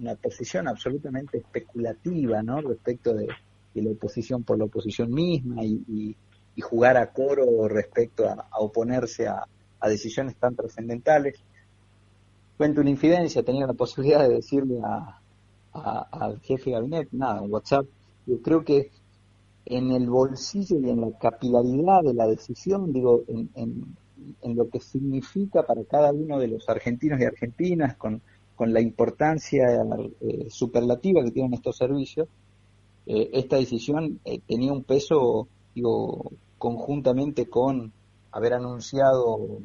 una 0.00 0.14
posición 0.14 0.68
absolutamente 0.68 1.38
especulativa 1.38 2.42
¿no? 2.42 2.60
respecto 2.60 3.14
de, 3.14 3.28
la 3.74 3.90
oposición 3.90 4.42
por 4.42 4.58
la 4.58 4.64
oposición 4.64 5.12
misma 5.12 5.64
y, 5.64 6.16
jugar 6.60 6.96
a 6.96 7.12
coro 7.12 7.68
respecto 7.68 8.28
a, 8.28 8.48
oponerse 8.58 9.28
a, 9.28 9.46
a 9.78 9.88
decisiones 9.88 10.34
tan 10.34 10.56
trascendentales 10.56 11.40
cuento 12.58 12.80
una 12.80 12.90
infidencia, 12.90 13.44
tenía 13.44 13.68
la 13.68 13.72
posibilidad 13.72 14.28
de 14.28 14.34
decirle 14.34 14.80
al 15.84 16.40
jefe 16.40 16.70
de 16.70 16.76
gabinete, 16.76 17.08
nada, 17.12 17.42
en 17.42 17.52
WhatsApp, 17.52 17.86
yo 18.26 18.40
creo 18.42 18.64
que 18.64 18.90
en 19.64 19.90
el 19.90 20.08
bolsillo 20.08 20.78
y 20.80 20.88
en 20.90 21.00
la 21.00 21.10
capilaridad 21.18 22.02
de 22.02 22.14
la 22.14 22.26
decisión, 22.26 22.92
digo, 22.92 23.24
en, 23.28 23.96
lo 24.42 24.68
que 24.68 24.80
significa 24.80 25.62
para 25.62 25.84
cada 25.84 26.12
uno 26.12 26.38
de 26.38 26.48
los 26.48 26.68
argentinos 26.68 27.20
y 27.20 27.24
argentinas, 27.24 27.96
con, 27.96 28.22
la 28.60 28.80
importancia 28.80 29.66
eh, 30.20 30.48
superlativa 30.50 31.22
que 31.22 31.30
tienen 31.30 31.54
estos 31.54 31.76
servicios, 31.76 32.26
eh, 33.06 33.30
esta 33.32 33.56
decisión 33.56 34.18
eh, 34.24 34.40
tenía 34.46 34.72
un 34.72 34.82
peso, 34.82 35.46
digo, 35.74 36.32
conjuntamente 36.58 37.48
con 37.48 37.92
haber 38.32 38.54
anunciado 38.54 39.60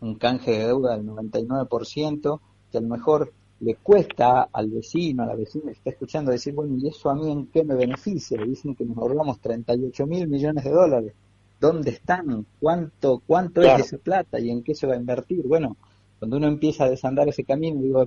un 0.00 0.14
canje 0.14 0.52
de 0.52 0.66
deuda 0.66 0.96
del 0.96 1.06
99%, 1.06 2.40
que 2.70 2.78
a 2.78 2.80
lo 2.80 2.88
mejor 2.88 3.32
le 3.60 3.74
cuesta 3.76 4.48
al 4.52 4.68
vecino, 4.70 5.24
a 5.24 5.26
la 5.26 5.34
vecina 5.34 5.66
que 5.66 5.78
está 5.78 5.90
escuchando 5.90 6.30
decir, 6.30 6.54
bueno, 6.54 6.76
¿y 6.78 6.88
eso 6.88 7.10
a 7.10 7.14
mí 7.14 7.30
en 7.30 7.46
qué 7.46 7.64
me 7.64 7.74
beneficia? 7.74 8.40
Dicen 8.42 8.74
que 8.74 8.84
nos 8.84 8.96
ahorramos 8.98 9.40
38 9.40 10.06
mil 10.06 10.28
millones 10.28 10.64
de 10.64 10.70
dólares. 10.70 11.12
¿Dónde 11.60 11.90
están? 11.90 12.46
¿Cuánto, 12.60 13.20
cuánto 13.26 13.62
es 13.62 13.80
esa 13.80 13.98
plata 13.98 14.38
y 14.38 14.50
en 14.50 14.62
qué 14.62 14.74
se 14.76 14.86
va 14.86 14.94
a 14.94 14.98
invertir? 14.98 15.44
Bueno, 15.44 15.76
cuando 16.18 16.36
uno 16.36 16.46
empieza 16.46 16.84
a 16.84 16.90
desandar 16.90 17.28
ese 17.28 17.42
camino, 17.42 17.80
digo, 17.80 18.06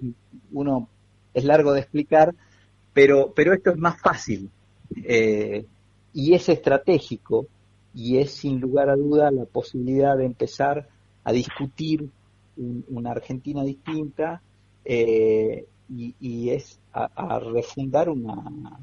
uno 0.53 0.87
es 1.33 1.43
largo 1.43 1.73
de 1.73 1.81
explicar, 1.81 2.33
pero, 2.93 3.33
pero 3.35 3.53
esto 3.53 3.71
es 3.71 3.77
más 3.77 3.99
fácil 3.99 4.49
eh, 5.03 5.65
y 6.13 6.33
es 6.33 6.47
estratégico 6.47 7.47
y 7.93 8.17
es 8.17 8.31
sin 8.31 8.61
lugar 8.61 8.89
a 8.89 8.95
duda 8.95 9.31
la 9.31 9.43
posibilidad 9.43 10.15
de 10.17 10.25
empezar 10.25 10.87
a 11.25 11.31
discutir 11.33 12.09
una 12.55 13.11
Argentina 13.11 13.63
distinta 13.63 14.41
eh, 14.85 15.65
y, 15.89 16.49
es 16.49 16.79
a, 16.93 17.39
refundar 17.39 18.09
una, 18.09 18.79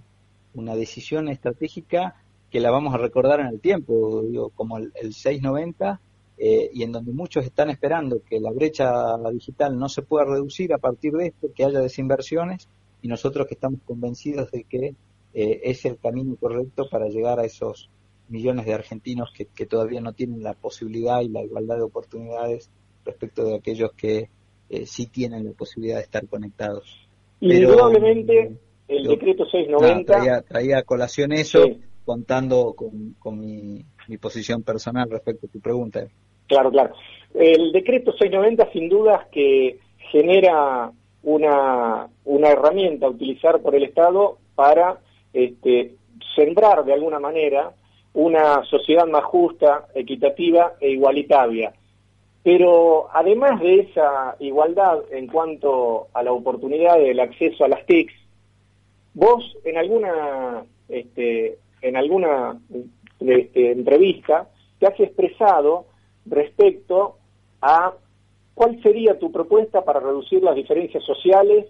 una 0.54 0.76
decisión 0.76 1.28
estratégica 1.28 2.16
que 2.50 2.60
la 2.60 2.70
vamos 2.70 2.94
a 2.94 2.98
recordar 2.98 3.40
en 3.40 3.46
el 3.46 3.60
tiempo, 3.60 4.22
digo, 4.22 4.50
como 4.50 4.78
el, 4.78 4.92
690, 4.92 6.00
eh, 6.38 6.70
y 6.72 6.82
en 6.82 6.92
donde 6.92 7.12
muchos 7.12 7.44
están 7.44 7.70
esperando 7.70 8.22
que 8.22 8.40
la 8.40 8.52
brecha 8.52 9.16
digital 9.32 9.78
no 9.78 9.88
se 9.88 10.02
pueda 10.02 10.24
reducir 10.24 10.72
a 10.72 10.78
partir 10.78 11.12
de 11.12 11.28
esto, 11.28 11.48
que 11.54 11.64
haya 11.64 11.80
desinversiones, 11.80 12.68
y 13.02 13.08
nosotros 13.08 13.46
que 13.46 13.54
estamos 13.54 13.80
convencidos 13.84 14.50
de 14.50 14.64
que 14.64 14.94
eh, 15.34 15.60
es 15.64 15.84
el 15.84 15.98
camino 15.98 16.36
correcto 16.36 16.88
para 16.90 17.08
llegar 17.08 17.38
a 17.38 17.44
esos 17.44 17.90
millones 18.28 18.66
de 18.66 18.74
argentinos 18.74 19.30
que, 19.32 19.66
todavía 19.66 20.00
no 20.00 20.12
tienen 20.12 20.42
la 20.42 20.54
posibilidad 20.54 21.20
y 21.20 21.28
la 21.28 21.42
igualdad 21.42 21.76
de 21.76 21.82
oportunidades 21.82 22.70
respecto 23.04 23.44
de 23.44 23.56
aquellos 23.56 23.92
que 23.92 24.30
eh, 24.70 24.86
sí 24.86 25.06
tienen 25.06 25.44
la 25.44 25.52
posibilidad 25.52 25.96
de 25.96 26.02
estar 26.02 26.26
conectados. 26.26 27.08
Indudablemente, 27.40 28.52
el 28.88 29.04
decreto 29.04 29.44
690... 29.44 30.44
traía, 30.48 30.78
a 30.78 30.82
colación 30.82 31.32
eso, 31.32 31.66
contando 32.04 32.74
con, 32.74 33.38
mi, 33.38 33.84
posición 34.20 34.62
personal 34.62 35.10
respecto 35.10 35.46
a 35.46 35.50
tu 35.50 35.60
pregunta. 35.60 36.06
Claro, 36.46 36.70
claro. 36.70 36.94
El 37.34 37.72
decreto 37.72 38.12
690 38.12 38.72
sin 38.72 38.88
dudas 38.88 39.26
que 39.30 39.78
genera 40.10 40.90
una, 41.22 42.08
una 42.24 42.48
herramienta 42.48 43.06
a 43.06 43.10
utilizar 43.10 43.60
por 43.60 43.74
el 43.74 43.84
Estado 43.84 44.38
para 44.54 44.98
este, 45.32 45.94
sembrar 46.34 46.84
de 46.84 46.94
alguna 46.94 47.20
manera 47.20 47.72
una 48.14 48.64
sociedad 48.64 49.06
más 49.06 49.24
justa, 49.24 49.86
equitativa 49.94 50.74
e 50.80 50.90
igualitaria. 50.90 51.72
Pero 52.48 53.08
además 53.12 53.60
de 53.60 53.80
esa 53.80 54.34
igualdad 54.38 55.00
en 55.10 55.26
cuanto 55.26 56.08
a 56.14 56.22
la 56.22 56.32
oportunidad 56.32 56.96
del 56.96 57.20
acceso 57.20 57.62
a 57.62 57.68
las 57.68 57.84
TICs, 57.84 58.14
vos 59.12 59.54
en 59.64 59.76
alguna, 59.76 60.64
este, 60.88 61.58
en 61.82 61.96
alguna 61.98 62.58
este, 63.20 63.72
entrevista 63.72 64.48
te 64.78 64.86
has 64.86 64.98
expresado 64.98 65.88
respecto 66.24 67.18
a 67.60 67.92
cuál 68.54 68.82
sería 68.82 69.18
tu 69.18 69.30
propuesta 69.30 69.84
para 69.84 70.00
reducir 70.00 70.42
las 70.42 70.54
diferencias 70.54 71.04
sociales 71.04 71.66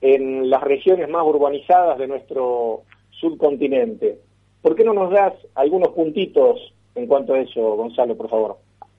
en 0.00 0.48
las 0.48 0.62
regiones 0.62 1.06
más 1.10 1.22
urbanizadas 1.26 1.98
de 1.98 2.06
nuestro 2.06 2.84
subcontinente. 3.10 4.20
¿Por 4.62 4.74
qué 4.74 4.84
no 4.84 4.94
nos 4.94 5.10
das 5.10 5.34
algunos 5.54 5.88
puntitos 5.88 6.72
en 6.94 7.08
cuanto 7.08 7.34
a 7.34 7.40
eso, 7.40 7.76
Gonzalo, 7.76 8.16
por 8.16 8.30
favor? 8.30 8.56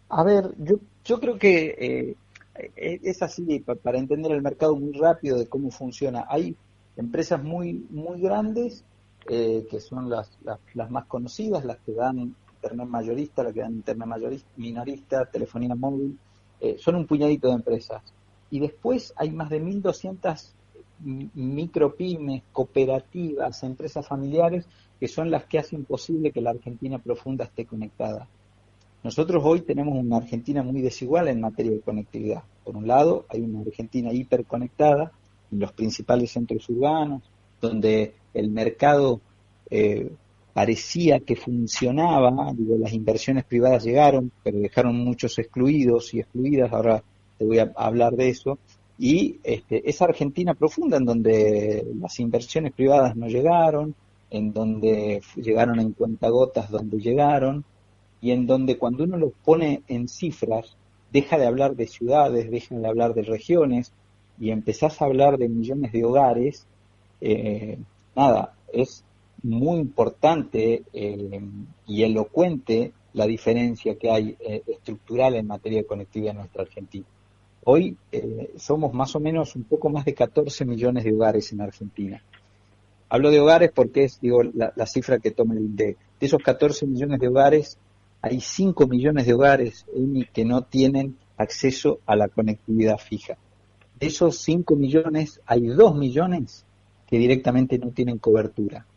A 0.10 0.24
ver, 0.24 0.44
yo, 0.60 0.76
yo 1.06 1.20
creo 1.20 1.38
que 1.38 1.76
eh, 1.80 2.16
e, 2.76 3.00
es 3.04 3.22
así, 3.22 3.60
para 3.60 4.00
entender 4.00 4.32
el 4.32 4.42
mercado 4.42 4.76
muy 4.76 4.94
rápido 4.94 5.38
de 5.38 5.48
cómo 5.48 5.72
funciona. 5.72 6.26
Hay 6.28 6.56
empresas 6.98 7.42
muy, 7.42 7.86
muy 7.90 8.20
grandes, 8.20 8.84
eh, 9.30 9.66
que 9.70 9.80
son 9.80 10.10
las, 10.10 10.38
las, 10.74 10.92
más 10.92 11.06
conocidas, 11.06 11.64
las 11.64 11.78
que 11.78 11.94
dan 11.94 12.36
internet 12.56 12.88
mayorista, 12.88 13.44
las 13.44 13.54
que 13.54 13.62
dan 13.62 13.74
internet 13.74 14.08
mayorista, 14.08 14.50
minorista, 14.58 15.26
telefonía 15.26 15.76
móvil, 15.76 16.18
eh, 16.60 16.78
son 16.80 16.96
un 16.96 17.06
puñadito 17.06 17.50
de 17.50 17.56
empresas. 17.56 18.02
Y 18.50 18.60
después 18.60 19.14
hay 19.16 19.32
más 19.32 19.50
de 19.50 19.62
1.200 19.62 20.54
micropymes, 21.00 22.44
cooperativas, 22.52 23.64
empresas 23.64 24.08
familiares 24.08 24.66
que 25.00 25.08
son 25.10 25.30
las 25.30 25.44
que 25.46 25.60
hacen 25.60 25.84
posible 25.84 26.32
que 26.32 26.42
la 26.42 26.52
Argentina 26.52 27.00
profunda 27.00 27.46
esté 27.46 27.66
conectada. 27.66 28.28
Nosotros 29.06 29.44
hoy 29.46 29.62
tenemos 29.62 29.96
una 29.96 30.18
Argentina 30.18 30.64
muy 30.64 30.82
desigual 30.82 31.28
en 31.28 31.40
materia 31.40 31.74
de 31.74 31.82
conectividad. 31.82 32.42
Por 32.64 32.76
un 32.76 32.88
lado, 32.88 33.28
hay 33.30 33.42
una 33.42 33.62
Argentina 33.62 34.12
hiperconectada 34.12 35.12
en 35.52 35.60
los 35.60 35.74
principales 35.74 36.32
centros 36.32 36.68
urbanos, 36.70 37.22
donde 37.62 38.16
el 38.34 38.50
mercado 38.50 39.22
eh, 39.70 40.10
parecía 40.56 41.20
que 41.20 41.36
funcionaba, 41.36 42.52
digo, 42.58 42.80
las 42.80 42.94
inversiones 42.94 43.44
privadas 43.44 43.84
llegaron, 43.84 44.32
pero 44.44 44.58
dejaron 44.58 44.98
muchos 44.98 45.38
excluidos 45.38 46.12
y 46.16 46.22
excluidas, 46.22 46.74
ahora 46.74 47.04
te 47.38 47.46
voy 47.46 47.60
a 47.60 47.72
hablar 47.76 48.14
de 48.16 48.30
eso, 48.30 48.58
y 48.98 49.38
este, 49.44 49.88
esa 49.88 50.06
Argentina 50.06 50.56
profunda 50.56 50.98
en 50.98 51.06
donde 51.06 51.86
las 52.02 52.20
inversiones 52.20 52.74
privadas 52.74 53.16
no 53.16 53.28
llegaron, 53.28 53.94
en 54.32 54.52
donde 54.52 55.22
llegaron 55.36 55.80
en 55.80 55.92
cuentagotas 55.92 56.72
donde 56.72 56.98
llegaron 56.98 57.64
y 58.22 58.32
en 58.32 58.48
donde 58.48 58.78
cuando 58.78 59.04
uno 59.04 59.18
los 59.18 59.34
pone 59.44 59.84
en 59.88 60.08
cifras 60.08 60.76
deja 61.12 61.38
de 61.38 61.46
hablar 61.46 61.76
de 61.76 61.88
ciudades, 61.88 62.52
deja 62.52 62.76
de 62.76 62.88
hablar 62.88 63.14
de 63.14 63.22
regiones 63.22 63.94
y 64.40 64.50
empezás 64.50 65.02
a 65.02 65.06
hablar 65.06 65.38
de 65.38 65.48
millones 65.48 65.92
de 65.94 66.04
hogares, 66.04 66.66
eh, 67.22 67.78
nada, 68.16 68.54
es 68.74 69.04
muy 69.42 69.80
importante 69.80 70.84
eh, 70.92 71.42
y 71.88 72.04
elocuente 72.04 72.92
la 73.14 73.28
diferencia 73.28 73.96
que 73.96 74.12
hay 74.12 74.36
eh, 74.40 74.62
estructural 74.68 75.36
en 75.36 75.48
materia 75.48 75.80
de 75.80 75.86
conectividad 75.86 76.32
en 76.32 76.38
nuestra 76.38 76.64
Argentina. 76.64 77.06
Hoy 77.64 77.98
somos 78.58 78.94
más 78.94 79.16
o 79.16 79.20
menos 79.20 79.56
un 79.56 79.64
poco 79.64 79.90
más 79.90 80.06
de 80.06 80.14
14 80.14 80.66
millones 80.66 81.04
de 81.04 81.14
hogares 81.14 81.52
en 81.52 81.62
Argentina. 81.62 82.22
Hablo 83.10 83.32
de 83.32 83.40
hogares 83.40 83.72
porque 83.74 84.04
es 84.04 84.20
digo, 84.20 84.44
la, 84.44 84.86
cifra 84.86 85.18
que 85.18 85.32
toma 85.32 85.56
el 85.56 85.62
INDEC. 85.62 85.98
De 86.20 86.26
esos 86.28 86.44
14 86.44 86.86
millones 86.86 87.20
de 87.20 87.28
hogares, 87.28 87.80
hay 88.26 88.42
5 88.42 88.88
millones 88.88 89.28
de 89.28 89.36
hogares 89.36 89.86
que 90.34 90.46
no 90.46 90.64
tienen 90.64 91.16
acceso 91.38 92.00
a 92.08 92.16
la 92.16 92.28
conectividad 92.28 92.98
fija. 92.98 93.38
De 94.00 94.08
esos 94.08 94.40
5 94.40 94.76
millones, 94.76 95.42
hay 95.46 95.68
2 95.68 95.96
millones 95.96 96.66
que 97.06 97.20
directamente 97.20 97.78
no 97.78 97.92
tienen 97.92 98.18
cobertura. 98.18 98.88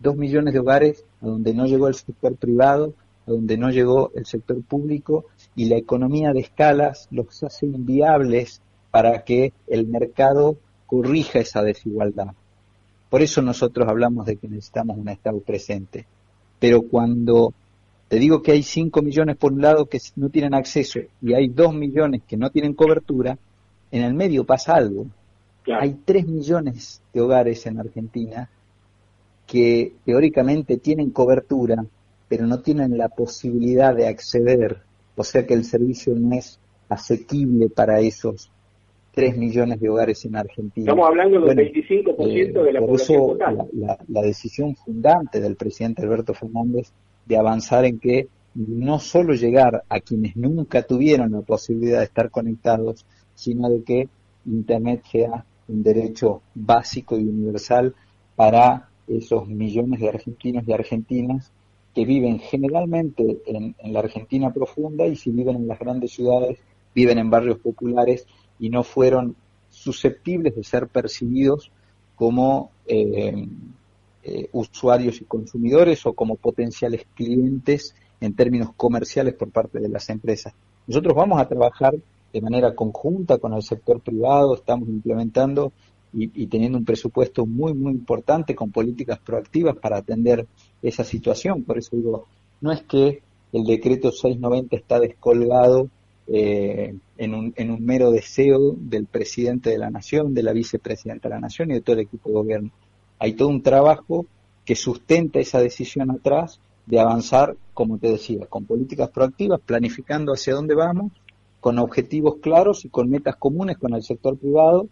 2 0.00 0.16
millones 0.16 0.54
de 0.54 0.60
hogares 0.60 1.04
a 1.20 1.26
donde 1.26 1.52
no 1.52 1.66
llegó 1.66 1.88
el 1.88 1.96
sector 1.96 2.34
privado, 2.36 2.94
a 3.26 3.32
donde 3.32 3.58
no 3.58 3.68
llegó 3.68 4.10
el 4.14 4.24
sector 4.24 4.62
público 4.62 5.26
y 5.54 5.66
la 5.66 5.76
economía 5.76 6.32
de 6.32 6.40
escalas 6.40 7.08
los 7.10 7.42
hace 7.42 7.66
inviables 7.66 8.62
para 8.90 9.22
que 9.22 9.52
el 9.66 9.86
mercado 9.86 10.56
corrija 10.86 11.40
esa 11.40 11.62
desigualdad. 11.62 12.28
Por 13.10 13.20
eso 13.20 13.42
nosotros 13.42 13.86
hablamos 13.86 14.24
de 14.24 14.36
que 14.36 14.48
necesitamos 14.48 14.96
un 14.96 15.10
Estado 15.10 15.40
presente. 15.40 16.06
Pero 16.58 16.80
cuando 16.80 17.52
te 18.08 18.18
digo 18.18 18.42
que 18.42 18.52
hay 18.52 18.62
5 18.62 19.02
millones 19.02 19.36
por 19.36 19.52
un 19.52 19.60
lado 19.60 19.86
que 19.86 19.98
no 20.16 20.30
tienen 20.30 20.54
acceso 20.54 21.00
y 21.20 21.34
hay 21.34 21.48
2 21.48 21.74
millones 21.74 22.22
que 22.26 22.36
no 22.36 22.50
tienen 22.50 22.74
cobertura, 22.74 23.38
en 23.90 24.02
el 24.02 24.14
medio 24.14 24.44
pasa 24.44 24.74
algo. 24.74 25.06
Hay 25.78 25.98
3 26.04 26.26
millones 26.26 27.02
de 27.12 27.20
hogares 27.20 27.66
en 27.66 27.78
Argentina 27.78 28.48
que 29.46 29.92
teóricamente 30.04 30.78
tienen 30.78 31.10
cobertura, 31.10 31.84
pero 32.28 32.46
no 32.46 32.60
tienen 32.60 32.96
la 32.96 33.08
posibilidad 33.08 33.94
de 33.94 34.08
acceder, 34.08 34.78
o 35.14 35.24
sea 35.24 35.46
que 35.46 35.54
el 35.54 35.64
servicio 35.64 36.14
no 36.14 36.34
es 36.34 36.58
asequible 36.88 37.68
para 37.68 38.00
esos 38.00 38.50
3 39.12 39.36
millones 39.36 39.80
de 39.80 39.88
hogares 39.88 40.24
en 40.24 40.36
Argentina. 40.36 40.92
Estamos 40.92 41.08
hablando 41.08 41.40
del 41.40 41.72
25% 41.72 42.16
eh, 42.20 42.52
de 42.52 42.72
la 42.72 42.80
población 42.80 43.26
total. 43.26 43.68
la, 43.72 44.22
decisión 44.22 44.76
fundante 44.76 45.40
del 45.40 45.56
presidente 45.56 46.02
Alberto 46.02 46.34
Fernández 46.34 46.92
de 47.28 47.36
avanzar 47.36 47.84
en 47.84 47.98
que 47.98 48.28
no 48.54 48.98
solo 48.98 49.34
llegar 49.34 49.84
a 49.88 50.00
quienes 50.00 50.34
nunca 50.36 50.82
tuvieron 50.82 51.32
la 51.32 51.42
posibilidad 51.42 51.98
de 51.98 52.06
estar 52.06 52.30
conectados, 52.30 53.04
sino 53.34 53.68
de 53.68 53.82
que 53.84 54.08
Internet 54.46 55.02
sea 55.10 55.44
un 55.68 55.82
derecho 55.82 56.42
básico 56.54 57.18
y 57.18 57.24
universal 57.24 57.94
para 58.34 58.88
esos 59.06 59.46
millones 59.46 60.00
de 60.00 60.08
argentinos 60.08 60.66
y 60.66 60.72
argentinas 60.72 61.52
que 61.94 62.04
viven 62.04 62.38
generalmente 62.38 63.38
en, 63.46 63.74
la 63.92 64.00
Argentina 64.00 64.52
profunda 64.52 65.06
y 65.06 65.16
si 65.16 65.30
viven 65.30 65.56
en 65.56 65.68
las 65.68 65.78
grandes 65.78 66.12
ciudades, 66.12 66.58
viven 66.94 67.18
en 67.18 67.30
barrios 67.30 67.58
populares 67.58 68.26
y 68.58 68.70
no 68.70 68.82
fueron 68.82 69.36
susceptibles 69.68 70.56
de 70.56 70.64
ser 70.64 70.88
percibidos 70.88 71.70
como 72.16 72.70
eh, 72.86 73.46
eh, 74.30 74.48
usuarios 74.52 75.22
y 75.22 75.24
consumidores 75.24 76.04
o 76.04 76.12
como 76.12 76.36
potenciales 76.36 77.06
clientes 77.14 77.94
en 78.20 78.34
términos 78.34 78.70
comerciales 78.76 79.32
por 79.32 79.50
parte 79.50 79.80
de 79.80 79.88
las 79.88 80.10
empresas. 80.10 80.52
Nosotros 80.86 81.14
vamos 81.14 81.40
a 81.40 81.48
trabajar 81.48 81.94
de 82.30 82.40
manera 82.42 82.74
conjunta 82.74 83.38
con 83.38 83.54
el 83.54 83.62
sector 83.62 84.00
privado, 84.00 84.54
estamos 84.54 84.86
implementando 84.90 85.72
y, 86.12 86.46
teniendo 86.46 86.76
un 86.76 86.84
presupuesto 86.84 87.46
muy, 87.46 87.72
muy 87.72 87.92
importante 87.92 88.54
con 88.54 88.70
políticas 88.70 89.18
proactivas 89.18 89.76
para 89.76 89.96
atender 89.96 90.46
esa 90.82 91.04
situación. 91.04 91.64
Por 91.64 91.78
eso 91.78 91.96
digo, 91.96 92.26
no 92.60 92.70
es 92.70 92.82
que 92.82 93.22
el 93.54 93.64
decreto 93.64 94.10
690 94.10 94.76
está 94.76 95.00
descolgado 95.00 95.88
eh, 96.26 96.94
en, 97.16 97.34
un, 97.34 97.54
en 97.56 97.70
un 97.70 97.82
mero 97.82 98.10
deseo 98.10 98.74
del 98.76 99.06
presidente 99.06 99.70
de 99.70 99.78
la 99.78 99.90
nación, 99.90 100.34
de 100.34 100.42
la 100.42 100.52
vicepresidenta 100.52 101.28
de 101.28 101.34
la 101.34 101.40
nación 101.40 101.70
y 101.70 101.74
de 101.74 101.80
todo 101.80 101.96
el 101.96 102.02
equipo 102.02 102.28
de 102.28 102.34
gobierno 102.34 102.70
hay 103.18 103.32
todo 103.32 103.48
un 103.48 103.62
trabajo 103.62 104.26
que 104.64 104.76
sustenta 104.76 105.38
esa 105.38 105.60
decisión 105.60 106.10
atrás 106.10 106.60
de 106.86 107.00
avanzar, 107.00 107.56
como 107.74 107.98
te 107.98 108.08
decía, 108.08 108.46
con 108.46 108.64
políticas 108.64 109.10
proactivas, 109.10 109.60
planificando 109.60 110.32
hacia 110.32 110.54
dónde 110.54 110.74
vamos, 110.74 111.12
con 111.60 111.78
objetivos 111.78 112.36
claros 112.40 112.84
y 112.84 112.88
con 112.88 113.10
metas 113.10 113.36
comunes 113.36 113.78
con 113.78 113.94
el 113.94 114.02
sector 114.02 114.38
privado 114.38 114.86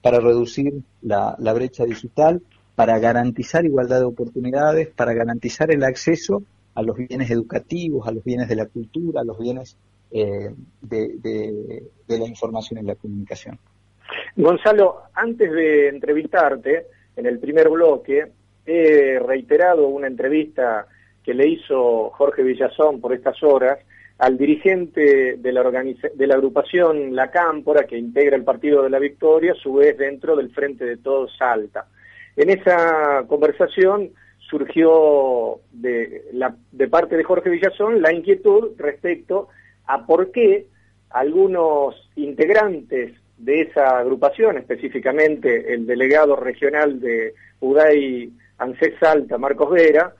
para 0.00 0.20
reducir 0.20 0.82
la, 1.02 1.36
brecha 1.54 1.84
digital, 1.84 2.42
para 2.74 2.98
garantizar 2.98 3.64
igualdad 3.64 4.00
de 4.00 4.06
oportunidades, 4.06 4.88
para 4.88 5.12
garantizar 5.12 5.70
el 5.70 5.84
acceso 5.84 6.42
a 6.74 6.82
los 6.82 6.96
bienes 6.96 7.30
educativos, 7.30 8.06
a 8.06 8.12
los 8.12 8.24
bienes 8.24 8.48
de 8.48 8.56
la 8.56 8.66
cultura, 8.66 9.20
a 9.20 9.24
los 9.24 9.38
bienes 9.38 9.76
eh, 10.10 10.54
de 10.80 12.18
la 12.18 12.26
información 12.26 12.80
y 12.80 12.86
la 12.86 12.94
comunicación. 12.94 13.58
Gonzalo, 14.36 15.02
antes 15.14 15.52
de 15.52 15.88
entrevistarte, 15.88 16.86
en 17.16 17.26
el 17.26 17.38
primer 17.38 17.68
bloque, 17.68 18.26
he 18.64 19.18
reiterado 19.18 19.88
una 19.88 20.06
entrevista 20.06 20.86
que 21.22 21.34
le 21.34 21.48
hizo 21.48 22.10
Jorge 22.10 22.42
Villazón 22.42 23.00
por 23.00 23.12
estas 23.12 23.42
horas 23.42 23.78
al 24.18 24.38
dirigente 24.38 25.36
de 25.38 25.52
la, 25.52 26.34
agrupación 26.34 27.16
La 27.16 27.30
Cámpora, 27.30 27.84
que 27.84 27.98
integra 27.98 28.36
el 28.36 28.44
Partido 28.44 28.82
de 28.82 28.90
la 28.90 28.98
Victoria, 28.98 29.52
a 29.52 29.56
su 29.56 29.74
vez 29.74 29.98
dentro 29.98 30.36
del 30.36 30.50
Frente 30.50 30.84
de 30.84 30.96
Todos 30.98 31.36
Salta. 31.36 31.86
En 32.36 32.50
esa 32.50 33.24
conversación 33.26 34.10
surgió 34.38 35.60
de 35.72 36.88
parte 36.88 37.16
de 37.16 37.24
Jorge 37.24 37.50
Villazón 37.50 38.00
la 38.00 38.12
inquietud 38.12 38.72
respecto 38.78 39.48
a 39.86 40.06
por 40.06 40.30
qué 40.30 40.66
algunos 41.10 41.96
integrantes 42.16 43.12
de 43.38 43.62
esa 43.62 43.98
agrupación, 43.98 44.58
específicamente 44.58 45.74
el 45.74 45.86
delegado 45.86 46.36
regional 46.36 47.00
de 47.00 47.34
UDAI 47.60 48.30
ANSES 48.58 48.94
Salta, 49.00 49.38
Marcos 49.38 49.70
Vera, 49.70 50.14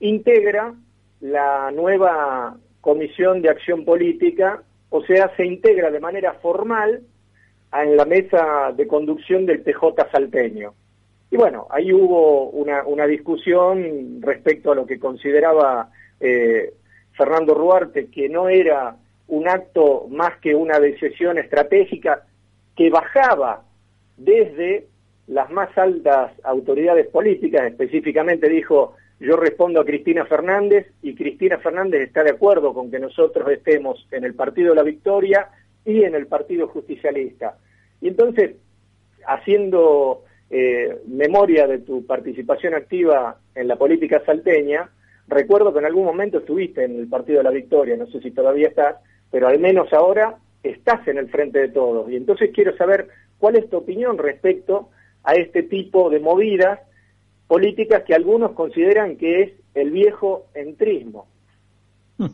integra 0.00 0.74
la 1.20 1.70
nueva 1.70 2.56
Comisión 2.80 3.42
de 3.42 3.50
Acción 3.50 3.84
Política, 3.84 4.62
o 4.90 5.02
sea, 5.02 5.34
se 5.36 5.44
integra 5.44 5.90
de 5.90 6.00
manera 6.00 6.34
formal 6.34 7.02
en 7.72 7.96
la 7.96 8.04
mesa 8.04 8.72
de 8.76 8.86
conducción 8.86 9.46
del 9.46 9.62
PJ 9.62 10.10
salteño. 10.10 10.74
Y 11.30 11.36
bueno, 11.36 11.66
ahí 11.70 11.92
hubo 11.92 12.50
una, 12.50 13.06
discusión 13.06 14.20
respecto 14.22 14.72
a 14.72 14.74
lo 14.74 14.86
que 14.86 14.98
consideraba 14.98 15.90
eh, 16.20 16.72
Fernando 17.12 17.54
Ruarte, 17.54 18.06
que 18.08 18.28
no 18.28 18.48
era 18.48 18.96
un 19.28 19.48
acto 19.48 20.06
más 20.08 20.38
que 20.38 20.54
una 20.54 20.78
decisión 20.78 21.38
estratégica 21.38 22.25
que 22.76 22.90
bajaba 22.90 23.62
desde 24.16 24.86
las 25.26 25.50
más 25.50 25.76
altas 25.76 26.32
autoridades 26.44 27.08
políticas, 27.08 27.66
específicamente 27.66 28.48
dijo, 28.48 28.94
yo 29.18 29.36
respondo 29.36 29.80
a 29.80 29.84
Cristina 29.84 30.26
Fernández 30.26 30.86
y 31.02 31.14
Cristina 31.14 31.58
Fernández 31.58 32.02
está 32.02 32.22
de 32.22 32.30
acuerdo 32.30 32.74
con 32.74 32.90
que 32.90 32.98
nosotros 32.98 33.48
estemos 33.50 34.06
en 34.10 34.24
el 34.24 34.34
Partido 34.34 34.70
de 34.70 34.76
la 34.76 34.82
Victoria 34.82 35.48
y 35.84 36.04
en 36.04 36.14
el 36.14 36.26
Partido 36.26 36.68
Justicialista. 36.68 37.56
Y 38.00 38.08
entonces, 38.08 38.56
haciendo 39.26 40.24
eh, 40.50 40.98
memoria 41.06 41.66
de 41.66 41.78
tu 41.78 42.04
participación 42.06 42.74
activa 42.74 43.38
en 43.54 43.68
la 43.68 43.76
política 43.76 44.22
salteña, 44.26 44.90
recuerdo 45.28 45.72
que 45.72 45.78
en 45.78 45.86
algún 45.86 46.04
momento 46.04 46.38
estuviste 46.38 46.84
en 46.84 46.98
el 46.98 47.08
Partido 47.08 47.38
de 47.38 47.44
la 47.44 47.50
Victoria, 47.50 47.96
no 47.96 48.06
sé 48.06 48.20
si 48.20 48.30
todavía 48.30 48.68
estás, 48.68 48.96
pero 49.30 49.48
al 49.48 49.58
menos 49.58 49.92
ahora 49.92 50.36
estás 50.70 51.06
en 51.08 51.18
el 51.18 51.28
frente 51.28 51.58
de 51.58 51.68
todos. 51.68 52.10
Y 52.10 52.16
entonces 52.16 52.50
quiero 52.54 52.76
saber 52.76 53.08
cuál 53.38 53.56
es 53.56 53.68
tu 53.68 53.76
opinión 53.76 54.18
respecto 54.18 54.90
a 55.22 55.34
este 55.34 55.62
tipo 55.62 56.10
de 56.10 56.20
movidas 56.20 56.80
políticas 57.46 58.02
que 58.04 58.14
algunos 58.14 58.52
consideran 58.52 59.16
que 59.16 59.42
es 59.42 59.52
el 59.74 59.90
viejo 59.90 60.46
entrismo. 60.54 61.26
Hmm. 62.18 62.26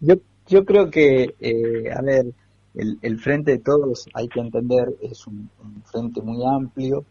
Yo, 0.00 0.14
yo 0.48 0.64
creo 0.64 0.90
que, 0.90 1.34
eh, 1.38 1.90
a 1.92 2.02
ver, 2.02 2.26
el, 2.74 3.18
frente 3.18 3.52
de 3.52 3.58
todos, 3.58 4.08
hay 4.14 4.28
que 4.28 4.40
entender, 4.40 4.96
es 5.02 5.26
un, 5.26 5.50
frente 5.84 6.22
muy 6.22 6.44
amplio 6.44 7.04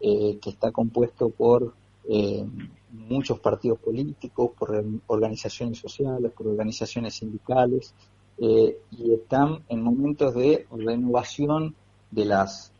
eh, 0.00 0.38
que 0.40 0.50
está 0.50 0.70
compuesto 0.70 1.30
por 1.30 1.74
eh, 2.08 2.44
muchos 2.92 3.40
partidos 3.40 3.78
políticos, 3.80 4.52
por 4.58 4.84
organizaciones 5.08 5.78
sociales, 5.78 6.32
por 6.32 6.46
organizaciones 6.46 7.14
sindicales, 7.14 7.94
eh, 8.40 8.78
y 8.92 9.14
están 9.14 9.60
en 9.68 9.82
momentos 9.82 10.34
de 10.34 10.66
renovación 10.70 11.74
de 12.10 12.24
las 12.24 12.72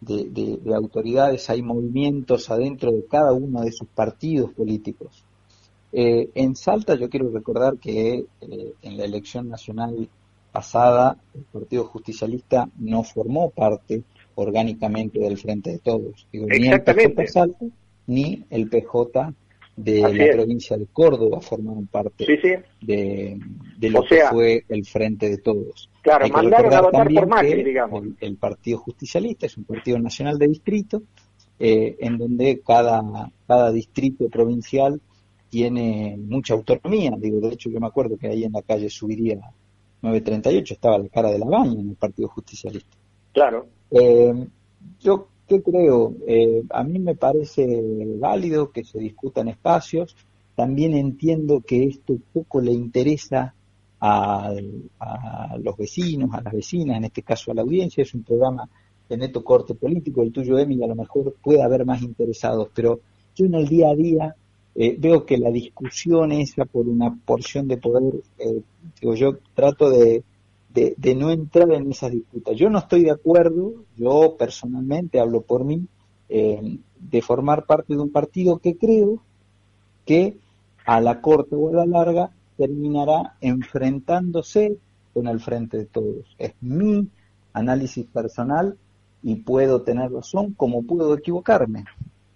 de, 0.00 0.60
autoridades, 0.74 1.48
hay 1.48 1.62
movimientos 1.62 2.50
adentro 2.50 2.92
de 2.92 3.04
cada 3.06 3.32
uno 3.32 3.62
de 3.62 3.72
sus 3.72 3.88
partidos 3.88 4.52
políticos. 4.52 5.24
Eh, 5.92 6.28
en 6.34 6.54
Salta 6.54 6.94
yo 6.96 7.08
quiero 7.08 7.30
recordar 7.30 7.78
que 7.78 8.26
eh, 8.40 8.74
en 8.82 8.96
la 8.96 9.04
elección 9.04 9.48
nacional 9.48 10.08
pasada 10.52 11.16
el 11.34 11.42
Partido 11.44 11.84
Justicialista 11.84 12.68
no 12.78 13.02
formó 13.02 13.50
parte 13.50 14.02
orgánicamente 14.34 15.18
del 15.18 15.38
Frente 15.38 15.70
de 15.70 15.78
Todos. 15.78 16.26
ni 16.32 16.68
el 16.68 16.82
PJ 16.82 17.26
Salta 17.26 17.64
ni 18.06 18.44
el 18.50 18.68
PJ 18.68 19.32
de 19.76 20.00
la 20.00 20.32
provincia 20.32 20.76
de 20.76 20.86
Córdoba 20.86 21.40
formaron 21.40 21.86
parte 21.86 22.24
De, 22.80 23.38
lo 23.90 24.02
que 24.02 24.20
fue 24.30 24.64
el 24.68 24.86
Frente 24.86 25.28
de 25.28 25.38
Todos. 25.38 25.90
Claro, 26.00 26.26
mandaron 26.28 26.72
a 26.72 26.80
votar 26.80 27.12
por 27.12 27.26
Macri, 27.26 27.62
digamos. 27.62 28.04
El, 28.20 28.36
Partido 28.36 28.78
Justicialista 28.78 29.46
es 29.46 29.56
un 29.58 29.64
partido 29.64 29.98
nacional 29.98 30.38
de 30.38 30.48
distrito, 30.48 31.02
eh, 31.58 31.96
en 32.00 32.16
donde 32.16 32.60
cada, 32.66 33.30
cada 33.46 33.70
distrito 33.70 34.28
provincial 34.28 35.00
tiene 35.50 36.16
mucha 36.18 36.54
autonomía. 36.54 37.12
Digo, 37.18 37.40
de 37.40 37.54
hecho, 37.54 37.70
yo 37.70 37.78
me 37.78 37.86
acuerdo 37.86 38.16
que 38.16 38.28
ahí 38.28 38.44
en 38.44 38.52
la 38.52 38.62
calle 38.62 38.88
Subiría 38.88 39.38
938 40.02 40.74
estaba 40.74 40.98
la 40.98 41.08
cara 41.08 41.30
de 41.30 41.38
la 41.38 41.46
baña 41.46 41.80
en 41.80 41.90
el 41.90 41.96
Partido 41.96 42.28
Justicialista. 42.28 42.96
Claro. 43.32 43.66
Eh, 43.90 44.46
yo 45.00 45.28
¿Qué 45.46 45.62
creo? 45.62 46.14
Eh, 46.26 46.64
a 46.70 46.82
mí 46.82 46.98
me 46.98 47.14
parece 47.14 47.66
válido 48.18 48.70
que 48.70 48.82
se 48.84 48.98
discutan 48.98 49.48
espacios. 49.48 50.16
También 50.56 50.94
entiendo 50.94 51.60
que 51.60 51.84
esto 51.84 52.16
poco 52.32 52.60
le 52.60 52.72
interesa 52.72 53.54
a, 54.00 54.52
los 55.62 55.76
vecinos, 55.76 56.30
a 56.34 56.40
las 56.40 56.52
vecinas, 56.52 56.96
en 56.96 57.04
este 57.04 57.22
caso 57.22 57.50
a 57.50 57.54
la 57.54 57.62
audiencia. 57.62 58.02
Es 58.02 58.14
un 58.14 58.24
programa 58.24 58.68
de 59.08 59.16
neto 59.16 59.44
corte 59.44 59.74
político. 59.74 60.22
El 60.22 60.32
tuyo, 60.32 60.58
Emi, 60.58 60.82
a 60.82 60.88
lo 60.88 60.96
mejor 60.96 61.34
puede 61.42 61.62
haber 61.62 61.84
más 61.84 62.02
interesados, 62.02 62.68
pero 62.74 63.00
yo 63.36 63.46
en 63.46 63.54
el 63.54 63.68
día 63.68 63.90
a 63.90 63.94
día 63.94 64.36
eh, 64.74 64.96
veo 64.98 65.24
que 65.24 65.38
la 65.38 65.50
discusión 65.50 66.32
esa 66.32 66.64
por 66.64 66.88
una 66.88 67.14
porción 67.24 67.68
de 67.68 67.76
poder, 67.76 68.14
eh, 68.38 68.60
digo, 69.00 69.14
yo 69.14 69.38
trato 69.54 69.90
de, 69.90 70.24
de, 70.96 71.14
no 71.14 71.30
entrar 71.30 71.70
en 71.72 71.90
esas 71.90 72.12
disputas. 72.12 72.56
Yo 72.56 72.68
no 72.70 72.78
estoy 72.78 73.04
de 73.04 73.10
acuerdo, 73.10 73.84
yo 73.96 74.36
personalmente 74.38 75.20
hablo 75.20 75.42
por 75.42 75.64
mí, 75.64 75.86
de 76.28 77.22
formar 77.22 77.66
parte 77.66 77.94
de 77.94 78.00
un 78.00 78.10
partido 78.10 78.58
que 78.58 78.76
creo 78.76 79.22
que 80.04 80.36
a 80.84 81.00
la 81.00 81.20
corta 81.20 81.56
o 81.56 81.68
a 81.68 81.72
la 81.72 81.86
larga 81.86 82.30
terminará 82.56 83.36
enfrentándose 83.40 84.78
con 85.12 85.28
el 85.28 85.40
frente 85.40 85.78
de 85.78 85.86
todos. 85.86 86.24
Es 86.38 86.52
mi 86.60 87.08
análisis 87.52 88.06
personal 88.06 88.76
y 89.22 89.36
puedo 89.36 89.82
tener 89.82 90.12
razón 90.12 90.52
como 90.52 90.82
puedo 90.82 91.14
equivocarme. 91.14 91.84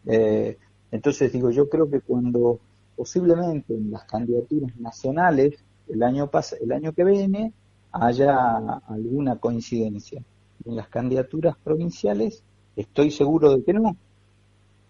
Eh, 0.06 0.58
entonces 0.90 1.32
digo, 1.32 1.50
yo 1.50 1.68
creo 1.68 1.90
que 1.90 2.00
cuando 2.00 2.58
posiblemente 2.96 3.74
en 3.74 3.90
las 3.90 4.04
candidaturas 4.04 4.76
nacionales 4.78 5.54
el 5.88 6.02
año 6.02 6.30
el 6.60 6.72
año 6.72 6.92
que 6.92 7.04
viene 7.04 7.52
haya 7.92 8.80
alguna 8.86 9.36
coincidencia. 9.36 10.22
En 10.64 10.76
las 10.76 10.88
candidaturas 10.88 11.56
provinciales 11.62 12.42
estoy 12.76 13.10
seguro 13.10 13.56
de 13.56 13.64
que 13.64 13.72
no. 13.72 13.96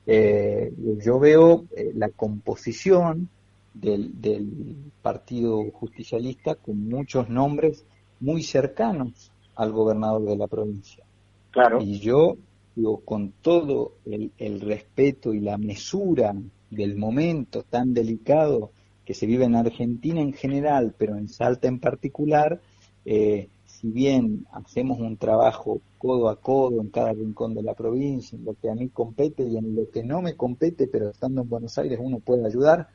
Eh, 0.07 0.73
yo 1.05 1.19
veo 1.19 1.67
eh, 1.77 1.93
la 1.95 2.09
composición 2.09 3.29
del, 3.75 4.21
del, 4.21 4.77
Partido 5.03 5.63
Justicialista 5.73 6.57
con 6.57 6.89
muchos 6.89 7.31
nombres 7.31 7.85
muy 8.19 8.43
cercanos 8.43 9.31
al 9.55 9.73
gobernador 9.73 10.25
de 10.25 10.37
la 10.37 10.47
provincia. 10.47 11.05
Claro. 11.51 11.81
Y 11.81 12.01
yo, 12.01 12.37
digo, 12.75 13.01
con 13.01 13.33
todo 13.41 13.93
el, 14.05 14.31
el 14.37 14.61
respeto 14.61 15.33
y 15.33 15.41
la 15.41 15.57
mesura 15.57 16.35
del 16.71 16.97
momento 16.97 17.63
tan 17.63 17.95
delicado 17.95 18.73
que 19.05 19.15
se 19.15 19.27
vive 19.27 19.45
en 19.45 19.57
Argentina 19.57 20.21
en 20.21 20.33
general, 20.33 20.95
pero 20.97 21.17
en 21.17 21.29
Salta 21.29 21.67
en 21.67 21.81
particular, 21.81 22.61
eh, 23.13 23.49
si 23.65 23.91
bien 23.91 24.47
hacemos 24.53 25.01
un 25.01 25.17
trabajo 25.17 25.81
codo 25.99 26.29
a 26.29 26.37
codo 26.37 26.81
en 26.81 26.91
cada 26.91 27.13
rincón 27.13 27.55
de 27.55 27.63
la 27.65 27.75
provincia, 27.75 28.39
en 28.39 28.45
lo 28.45 28.55
que 28.55 28.71
a 28.71 28.75
mí 28.77 28.89
compete 28.89 29.43
y 29.43 29.57
en 29.57 29.75
lo 29.75 29.91
que 29.91 30.05
no 30.05 30.23
me 30.23 30.37
compete, 30.37 30.87
pero 30.87 31.11
estando 31.11 31.43
en 31.43 31.49
Buenos 31.49 31.77
Aires 31.77 31.99
uno 32.01 32.21
puede 32.21 32.47
ayudar, 32.47 32.87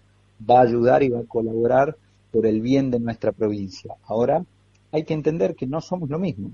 va 0.49 0.59
a 0.59 0.61
ayudar 0.61 1.03
y 1.03 1.09
va 1.09 1.19
a 1.19 1.25
colaborar 1.25 1.97
por 2.31 2.45
el 2.45 2.61
bien 2.61 2.91
de 2.91 2.99
nuestra 3.01 3.33
provincia. 3.33 3.95
Ahora, 4.05 4.45
hay 4.93 5.03
que 5.03 5.13
entender 5.13 5.53
que 5.53 5.67
no 5.67 5.81
somos 5.81 6.09
lo 6.09 6.17
mismo. 6.17 6.51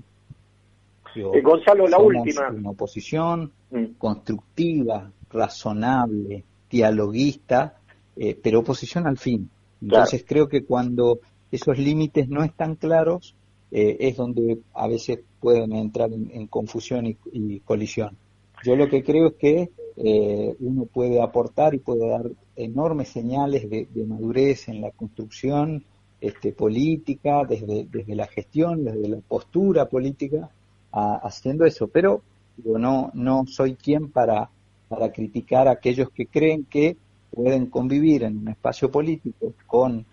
Eh, 1.14 1.40
Gonzalo, 1.40 1.86
la 1.86 1.98
última. 1.98 2.50
Una 2.50 2.70
oposición 2.70 3.52
mm. 3.70 3.84
constructiva, 3.96 5.08
razonable, 5.30 6.42
dialoguista, 6.68 7.76
eh, 8.16 8.36
pero 8.42 8.58
oposición 8.58 9.06
al 9.06 9.18
fin. 9.18 9.48
Entonces 9.80 10.24
creo 10.26 10.48
que 10.48 10.64
cuando 10.64 11.20
esos 11.52 11.78
límites 11.78 12.28
no 12.28 12.42
están 12.42 12.74
claros, 12.74 13.36
eh, 13.74 13.96
es 14.00 14.16
donde 14.16 14.58
a 14.74 14.86
veces 14.86 15.20
pueden 15.40 15.72
entrar 15.72 16.10
en, 16.12 16.46
confusión 16.46 17.06
y, 17.06 17.60
colisión. 17.60 18.18
Yo 18.62 18.76
lo 18.76 18.86
que 18.88 19.02
creo 19.02 19.28
es 19.28 19.34
que 19.34 19.70
eh, 19.96 20.54
uno 20.60 20.84
puede 20.84 21.22
aportar 21.22 21.74
y 21.74 21.78
puede 21.78 22.06
dar 22.06 22.30
enormes 22.54 23.08
señales 23.08 23.68
de, 23.70 23.88
madurez 24.06 24.68
en 24.68 24.82
la 24.82 24.90
construcción 24.90 25.84
este, 26.20 26.52
política, 26.52 27.44
desde, 27.48 27.86
desde 27.90 28.14
la 28.14 28.26
gestión, 28.26 28.84
desde 28.84 29.08
la 29.08 29.16
postura 29.26 29.88
política, 29.88 30.50
haciendo 30.92 31.64
eso. 31.64 31.88
Pero 31.88 32.22
yo 32.62 32.78
no, 32.78 33.10
no 33.14 33.46
soy 33.46 33.74
quien 33.74 34.10
para, 34.10 34.50
para 34.88 35.10
criticar 35.10 35.66
a 35.66 35.72
aquellos 35.72 36.10
que 36.10 36.26
creen 36.26 36.66
que 36.66 36.98
pueden 37.34 37.66
convivir 37.66 38.24
en 38.24 38.36
un 38.36 38.48
espacio 38.48 38.90
político 38.90 39.54
con 39.66 40.04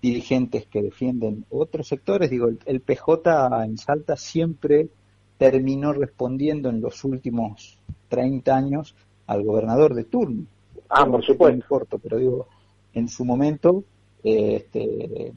dirigentes 0.00 0.66
que 0.66 0.82
defienden 0.82 1.44
otros 1.50 1.88
sectores. 1.88 2.30
Digo, 2.30 2.48
el, 2.64 2.80
PJ 2.80 3.64
en 3.64 3.78
Salta 3.78 4.16
siempre 4.16 4.88
terminó 5.36 5.92
respondiendo 5.92 6.68
en 6.68 6.80
los 6.80 7.04
últimos 7.04 7.78
30 8.08 8.56
años 8.56 8.94
al 9.26 9.44
gobernador 9.44 9.94
de 9.94 10.04
turno. 10.04 10.44
Ah, 10.88 11.06
por 11.06 11.24
supuesto. 11.24 11.64
corto, 11.68 11.98
pero 11.98 12.18
digo, 12.18 12.46
en 12.94 13.08
su 13.08 13.24
momento 13.24 13.84
eh, 14.24 14.56
este, 14.56 15.32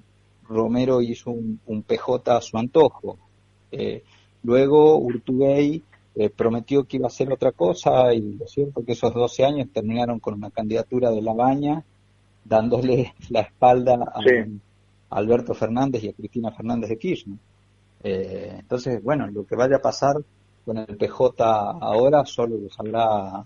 Romero 0.47 1.01
hizo 1.01 1.31
un, 1.31 1.83
PJ 1.83 2.35
a 2.35 2.41
su 2.41 2.57
antojo. 2.57 3.17
Eh, 3.71 4.03
luego 4.43 4.97
Urtubey 4.97 5.83
eh, 6.15 6.29
prometió 6.29 6.83
que 6.83 6.97
iba 6.97 7.05
a 7.05 7.07
hacer 7.07 7.31
otra 7.31 7.51
cosa 7.51 8.13
y 8.13 8.33
lo 8.33 8.47
cierto 8.47 8.83
que 8.83 8.93
esos 8.93 9.13
12 9.13 9.45
años 9.45 9.67
terminaron 9.73 10.19
con 10.19 10.33
una 10.33 10.51
candidatura 10.51 11.09
de 11.11 11.21
La 11.21 11.33
Baña 11.33 11.83
dándole 12.43 13.13
la 13.29 13.41
espalda 13.41 13.95
a, 13.95 14.21
Alberto 15.11 15.53
Fernández 15.53 16.03
y 16.03 16.09
a 16.09 16.13
Cristina 16.13 16.51
Fernández 16.51 16.89
de 16.89 16.97
Kirchner. 16.97 17.37
Eh, 18.03 18.55
entonces, 18.59 19.03
bueno, 19.03 19.27
lo 19.27 19.45
que 19.45 19.55
vaya 19.55 19.77
a 19.77 19.81
pasar 19.81 20.15
con 20.65 20.77
el 20.77 20.97
PJ 20.97 21.33
ahora 21.81 22.25
solo 22.25 22.57
lo 22.57 22.69
sabrá 22.69 23.43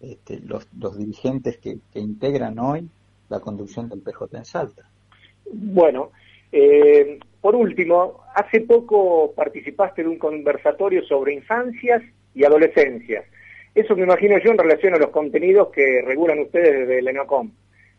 este, 0.00 0.40
los, 0.40 0.66
dirigentes 0.98 1.58
que, 1.58 1.78
integran 1.94 2.58
hoy 2.58 2.88
la 3.28 3.40
conducción 3.40 3.88
del 3.88 4.00
PJ 4.00 4.38
en 4.38 4.44
Salta. 4.44 4.88
Bueno, 5.52 6.10
eh, 6.50 7.18
por 7.40 7.54
último, 7.54 8.20
hace 8.34 8.62
poco 8.62 9.32
participaste 9.34 10.02
de 10.02 10.08
un 10.08 10.18
conversatorio 10.18 11.04
sobre 11.04 11.34
infancias 11.34 12.02
y 12.34 12.44
adolescencias. 12.44 13.24
Eso 13.74 13.96
me 13.96 14.04
imagino 14.04 14.36
yo 14.38 14.52
en 14.52 14.58
relación 14.58 14.94
a 14.94 14.98
los 14.98 15.10
contenidos 15.10 15.68
que 15.70 16.02
regulan 16.04 16.38
ustedes 16.40 16.80
desde 16.80 16.98
el 17.00 17.08
ENOCOM. 17.08 17.50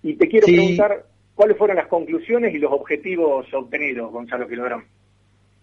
Y 0.06 0.18
te 0.18 0.28
quiero 0.28 0.46
preguntar 0.46 1.08
cuáles 1.34 1.58
fueron 1.58 1.78
las 1.78 1.88
conclusiones 1.88 2.54
y 2.54 2.60
los 2.60 2.72
objetivos 2.72 3.52
obtenidos, 3.56 4.12
Gonzalo 4.12 4.48
Quilodrón. 4.48 4.84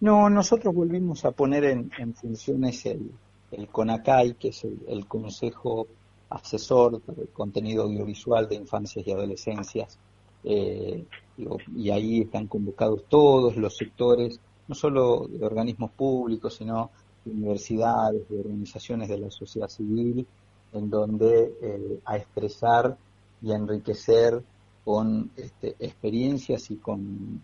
No, 0.01 0.29
nosotros 0.29 0.75
volvimos 0.75 1.23
a 1.23 1.31
poner 1.31 1.63
en, 1.63 2.13
funciones 2.13 2.85
el, 2.85 3.09
el, 3.53 3.69
CONACAI, 3.69 4.33
que 4.33 4.49
es 4.49 4.65
el, 4.65 5.07
Consejo 5.07 5.87
Asesor 6.29 7.01
del 7.05 7.29
Contenido 7.29 7.83
Audiovisual 7.83 8.49
de 8.49 8.55
Infancias 8.55 9.07
y 9.07 9.13
Adolescencias. 9.13 9.97
Eh, 10.43 11.05
y 11.77 11.89
ahí 11.91 12.23
están 12.23 12.47
convocados 12.47 13.05
todos 13.07 13.55
los 13.55 13.77
sectores, 13.77 14.41
no 14.67 14.75
solo 14.75 15.25
de 15.29 15.45
organismos 15.45 15.91
públicos, 15.91 16.55
sino 16.55 16.91
de 17.23 17.31
universidades, 17.31 18.27
de 18.27 18.41
organizaciones 18.41 19.07
de 19.07 19.19
la 19.19 19.31
sociedad 19.31 19.69
civil, 19.69 20.27
en 20.73 20.89
donde 20.89 21.53
eh, 21.61 21.99
a 22.03 22.17
expresar 22.17 22.97
y 23.43 23.51
enriquecer 23.51 24.41
con 24.83 25.31
este, 25.35 25.75
experiencias 25.79 26.71
y 26.71 26.77
con, 26.77 27.41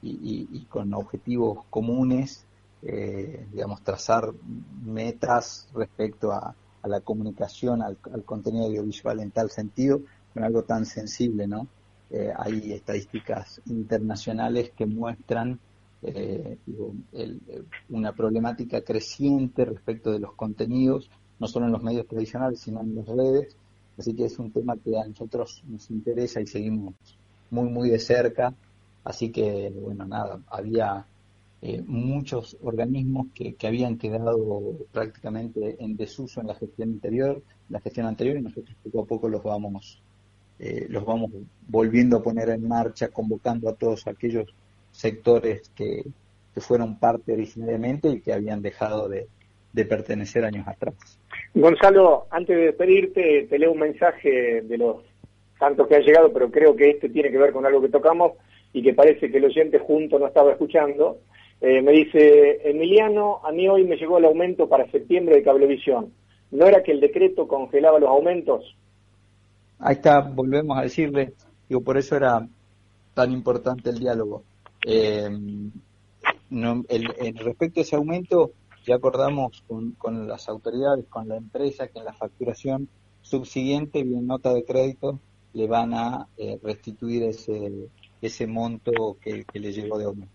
y, 0.00 0.64
con 0.68 0.94
objetivos 0.94 1.64
comunes, 1.68 2.44
eh, 2.82 3.46
digamos, 3.52 3.82
trazar 3.82 4.32
metas 4.84 5.68
respecto 5.74 6.32
a, 6.32 6.54
la 6.84 7.00
comunicación, 7.00 7.80
al, 7.80 7.96
contenido 8.24 8.66
audiovisual 8.66 9.20
en 9.20 9.30
tal 9.30 9.50
sentido, 9.50 10.00
con 10.34 10.42
algo 10.42 10.64
tan 10.64 10.84
sensible, 10.84 11.46
¿no? 11.46 11.68
Eh, 12.10 12.32
hay 12.36 12.72
estadísticas 12.72 13.60
internacionales 13.66 14.72
que 14.76 14.84
muestran 14.84 15.60
eh, 16.02 16.58
una 17.88 18.12
problemática 18.12 18.82
creciente 18.82 19.64
respecto 19.64 20.10
de 20.10 20.18
los 20.18 20.34
contenidos, 20.34 21.08
no 21.38 21.46
solo 21.46 21.66
en 21.66 21.72
los 21.72 21.84
medios 21.84 22.08
tradicionales, 22.08 22.58
sino 22.58 22.80
en 22.80 22.96
las 22.96 23.06
redes, 23.06 23.56
Así 24.02 24.14
que 24.14 24.24
es 24.24 24.36
un 24.40 24.50
tema 24.50 24.76
que 24.76 24.98
a 24.98 25.06
nosotros 25.06 25.62
nos 25.68 25.88
interesa 25.88 26.40
y 26.40 26.46
seguimos 26.48 26.94
muy, 27.50 27.68
muy 27.70 27.88
de 27.88 28.00
cerca. 28.00 28.52
Así 29.04 29.30
que, 29.30 29.70
bueno, 29.70 30.04
nada, 30.04 30.40
había 30.48 31.06
eh, 31.60 31.80
muchos 31.86 32.56
organismos 32.64 33.28
que, 33.32 33.54
habían 33.64 33.98
quedado 33.98 34.76
prácticamente 34.90 35.76
en 35.78 35.96
desuso 35.96 36.40
en 36.40 36.48
la 36.48 36.56
gestión 36.56 36.90
anterior, 36.94 37.40
la 37.68 37.78
gestión 37.78 38.06
anterior 38.06 38.36
y 38.38 38.42
nosotros 38.42 38.74
poco 38.82 39.02
a 39.02 39.06
poco 39.06 39.28
los 39.28 39.44
vamos, 39.44 40.02
eh, 40.58 40.86
los 40.88 41.04
vamos 41.04 41.30
volviendo 41.68 42.16
a 42.16 42.24
poner 42.24 42.48
en 42.48 42.66
marcha, 42.66 43.06
convocando 43.06 43.68
a 43.68 43.76
todos 43.76 44.08
aquellos 44.08 44.52
sectores 44.90 45.68
que, 45.76 46.04
que 46.52 46.60
fueron 46.60 46.98
parte 46.98 47.34
originariamente 47.34 48.08
y 48.08 48.20
que 48.20 48.32
habían 48.32 48.62
dejado 48.62 49.08
de, 49.08 49.28
de 49.72 49.84
pertenecer 49.84 50.44
años 50.44 50.66
atrás. 50.66 51.20
Gonzalo, 51.54 52.26
antes 52.30 52.56
de 52.56 52.64
despedirte, 52.66 53.46
te 53.48 53.58
leo 53.58 53.72
un 53.72 53.78
mensaje 53.78 54.62
de 54.62 54.78
los 54.78 54.96
tantos 55.58 55.86
que 55.86 55.96
han 55.96 56.02
llegado, 56.02 56.32
pero 56.32 56.50
creo 56.50 56.74
que 56.74 56.90
este 56.90 57.08
tiene 57.08 57.30
que 57.30 57.38
ver 57.38 57.52
con 57.52 57.66
algo 57.66 57.80
que 57.82 57.88
tocamos 57.88 58.32
y 58.72 58.82
que 58.82 58.94
parece 58.94 59.30
que 59.30 59.36
el 59.36 59.44
oyente 59.44 59.78
junto 59.78 60.18
no 60.18 60.26
estaba 60.26 60.52
escuchando. 60.52 61.18
Eh, 61.60 61.82
me 61.82 61.92
dice, 61.92 62.68
Emiliano, 62.68 63.40
a 63.44 63.52
mí 63.52 63.68
hoy 63.68 63.84
me 63.84 63.96
llegó 63.96 64.18
el 64.18 64.24
aumento 64.24 64.68
para 64.68 64.90
septiembre 64.90 65.36
de 65.36 65.42
Cablevisión. 65.42 66.12
¿No 66.50 66.66
era 66.66 66.82
que 66.82 66.92
el 66.92 67.00
decreto 67.00 67.46
congelaba 67.46 68.00
los 68.00 68.08
aumentos? 68.08 68.76
Ahí 69.78 69.94
está, 69.94 70.20
volvemos 70.20 70.78
a 70.78 70.82
decirle, 70.82 71.32
digo, 71.68 71.82
por 71.82 71.96
eso 71.96 72.16
era 72.16 72.46
tan 73.14 73.30
importante 73.30 73.90
el 73.90 73.98
diálogo. 73.98 74.42
Eh, 74.86 75.28
respecto 76.50 77.80
a 77.80 77.82
ese 77.82 77.96
aumento, 77.96 78.52
ya 78.86 78.96
acordamos 78.96 79.62
con, 79.66 80.28
las 80.28 80.48
autoridades, 80.48 81.06
con 81.06 81.28
la 81.28 81.36
empresa, 81.36 81.88
que 81.88 81.98
en 81.98 82.04
la 82.04 82.12
facturación 82.12 82.88
subsiguiente, 83.22 84.02
bien 84.02 84.26
nota 84.26 84.52
de 84.52 84.64
crédito, 84.64 85.18
le 85.54 85.66
van 85.66 85.94
a 85.94 86.26
eh, 86.36 86.58
restituir 86.62 87.24
ese, 87.24 88.46
monto 88.46 89.16
que, 89.22 89.44
le 89.52 89.72
llegó 89.72 89.98
de 89.98 90.06
ONU. 90.06 90.26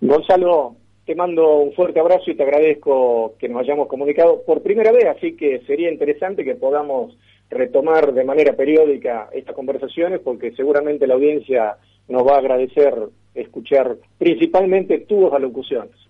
Gonzalo, 0.00 0.76
te 1.04 1.14
mando 1.14 1.58
un 1.58 1.72
fuerte 1.72 1.98
abrazo 1.98 2.30
y 2.30 2.36
te 2.36 2.42
agradezco 2.42 3.34
que 3.38 3.48
nos 3.48 3.62
hayamos 3.62 3.88
comunicado 3.88 4.42
por 4.42 4.62
primera 4.62 4.92
vez, 4.92 5.06
así 5.06 5.36
que 5.36 5.60
sería 5.66 5.90
interesante 5.90 6.44
que 6.44 6.54
podamos 6.54 7.16
retomar 7.50 8.12
de 8.12 8.24
manera 8.24 8.54
periódica 8.54 9.30
estas 9.32 9.56
conversaciones 9.56 10.20
porque 10.20 10.52
seguramente 10.52 11.06
la 11.06 11.14
audiencia 11.14 11.78
nos 12.08 12.26
va 12.26 12.36
a 12.36 12.38
agradecer 12.38 12.94
escuchar 13.34 13.96
principalmente 14.18 14.98
tus 15.00 15.32
alocuciones. 15.32 16.07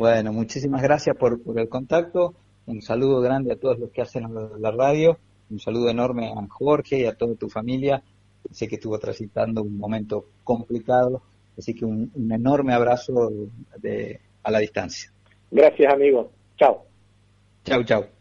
Bueno, 0.00 0.32
muchísimas 0.32 0.80
gracias 0.80 1.14
por, 1.14 1.42
por 1.42 1.60
el 1.60 1.68
contacto. 1.68 2.32
Un 2.64 2.80
saludo 2.80 3.20
grande 3.20 3.52
a 3.52 3.56
todos 3.56 3.78
los 3.78 3.90
que 3.90 4.00
hacen 4.00 4.32
la 4.58 4.70
radio. 4.70 5.18
Un 5.50 5.58
saludo 5.58 5.90
enorme 5.90 6.28
a 6.28 6.46
Jorge 6.48 7.00
y 7.00 7.04
a 7.04 7.12
toda 7.12 7.34
tu 7.34 7.50
familia. 7.50 8.02
Sé 8.50 8.66
que 8.66 8.76
estuvo 8.76 8.98
transitando 8.98 9.60
un 9.60 9.76
momento 9.76 10.24
complicado, 10.42 11.20
así 11.58 11.74
que 11.74 11.84
un, 11.84 12.10
enorme 12.32 12.72
abrazo 12.72 13.30
de, 13.76 14.18
a 14.42 14.50
la 14.50 14.60
distancia. 14.60 15.12
Gracias, 15.50 15.92
amigo. 15.92 16.30
Chao. 16.56 16.82
Chao, 17.66 17.84
chao. 17.84 18.19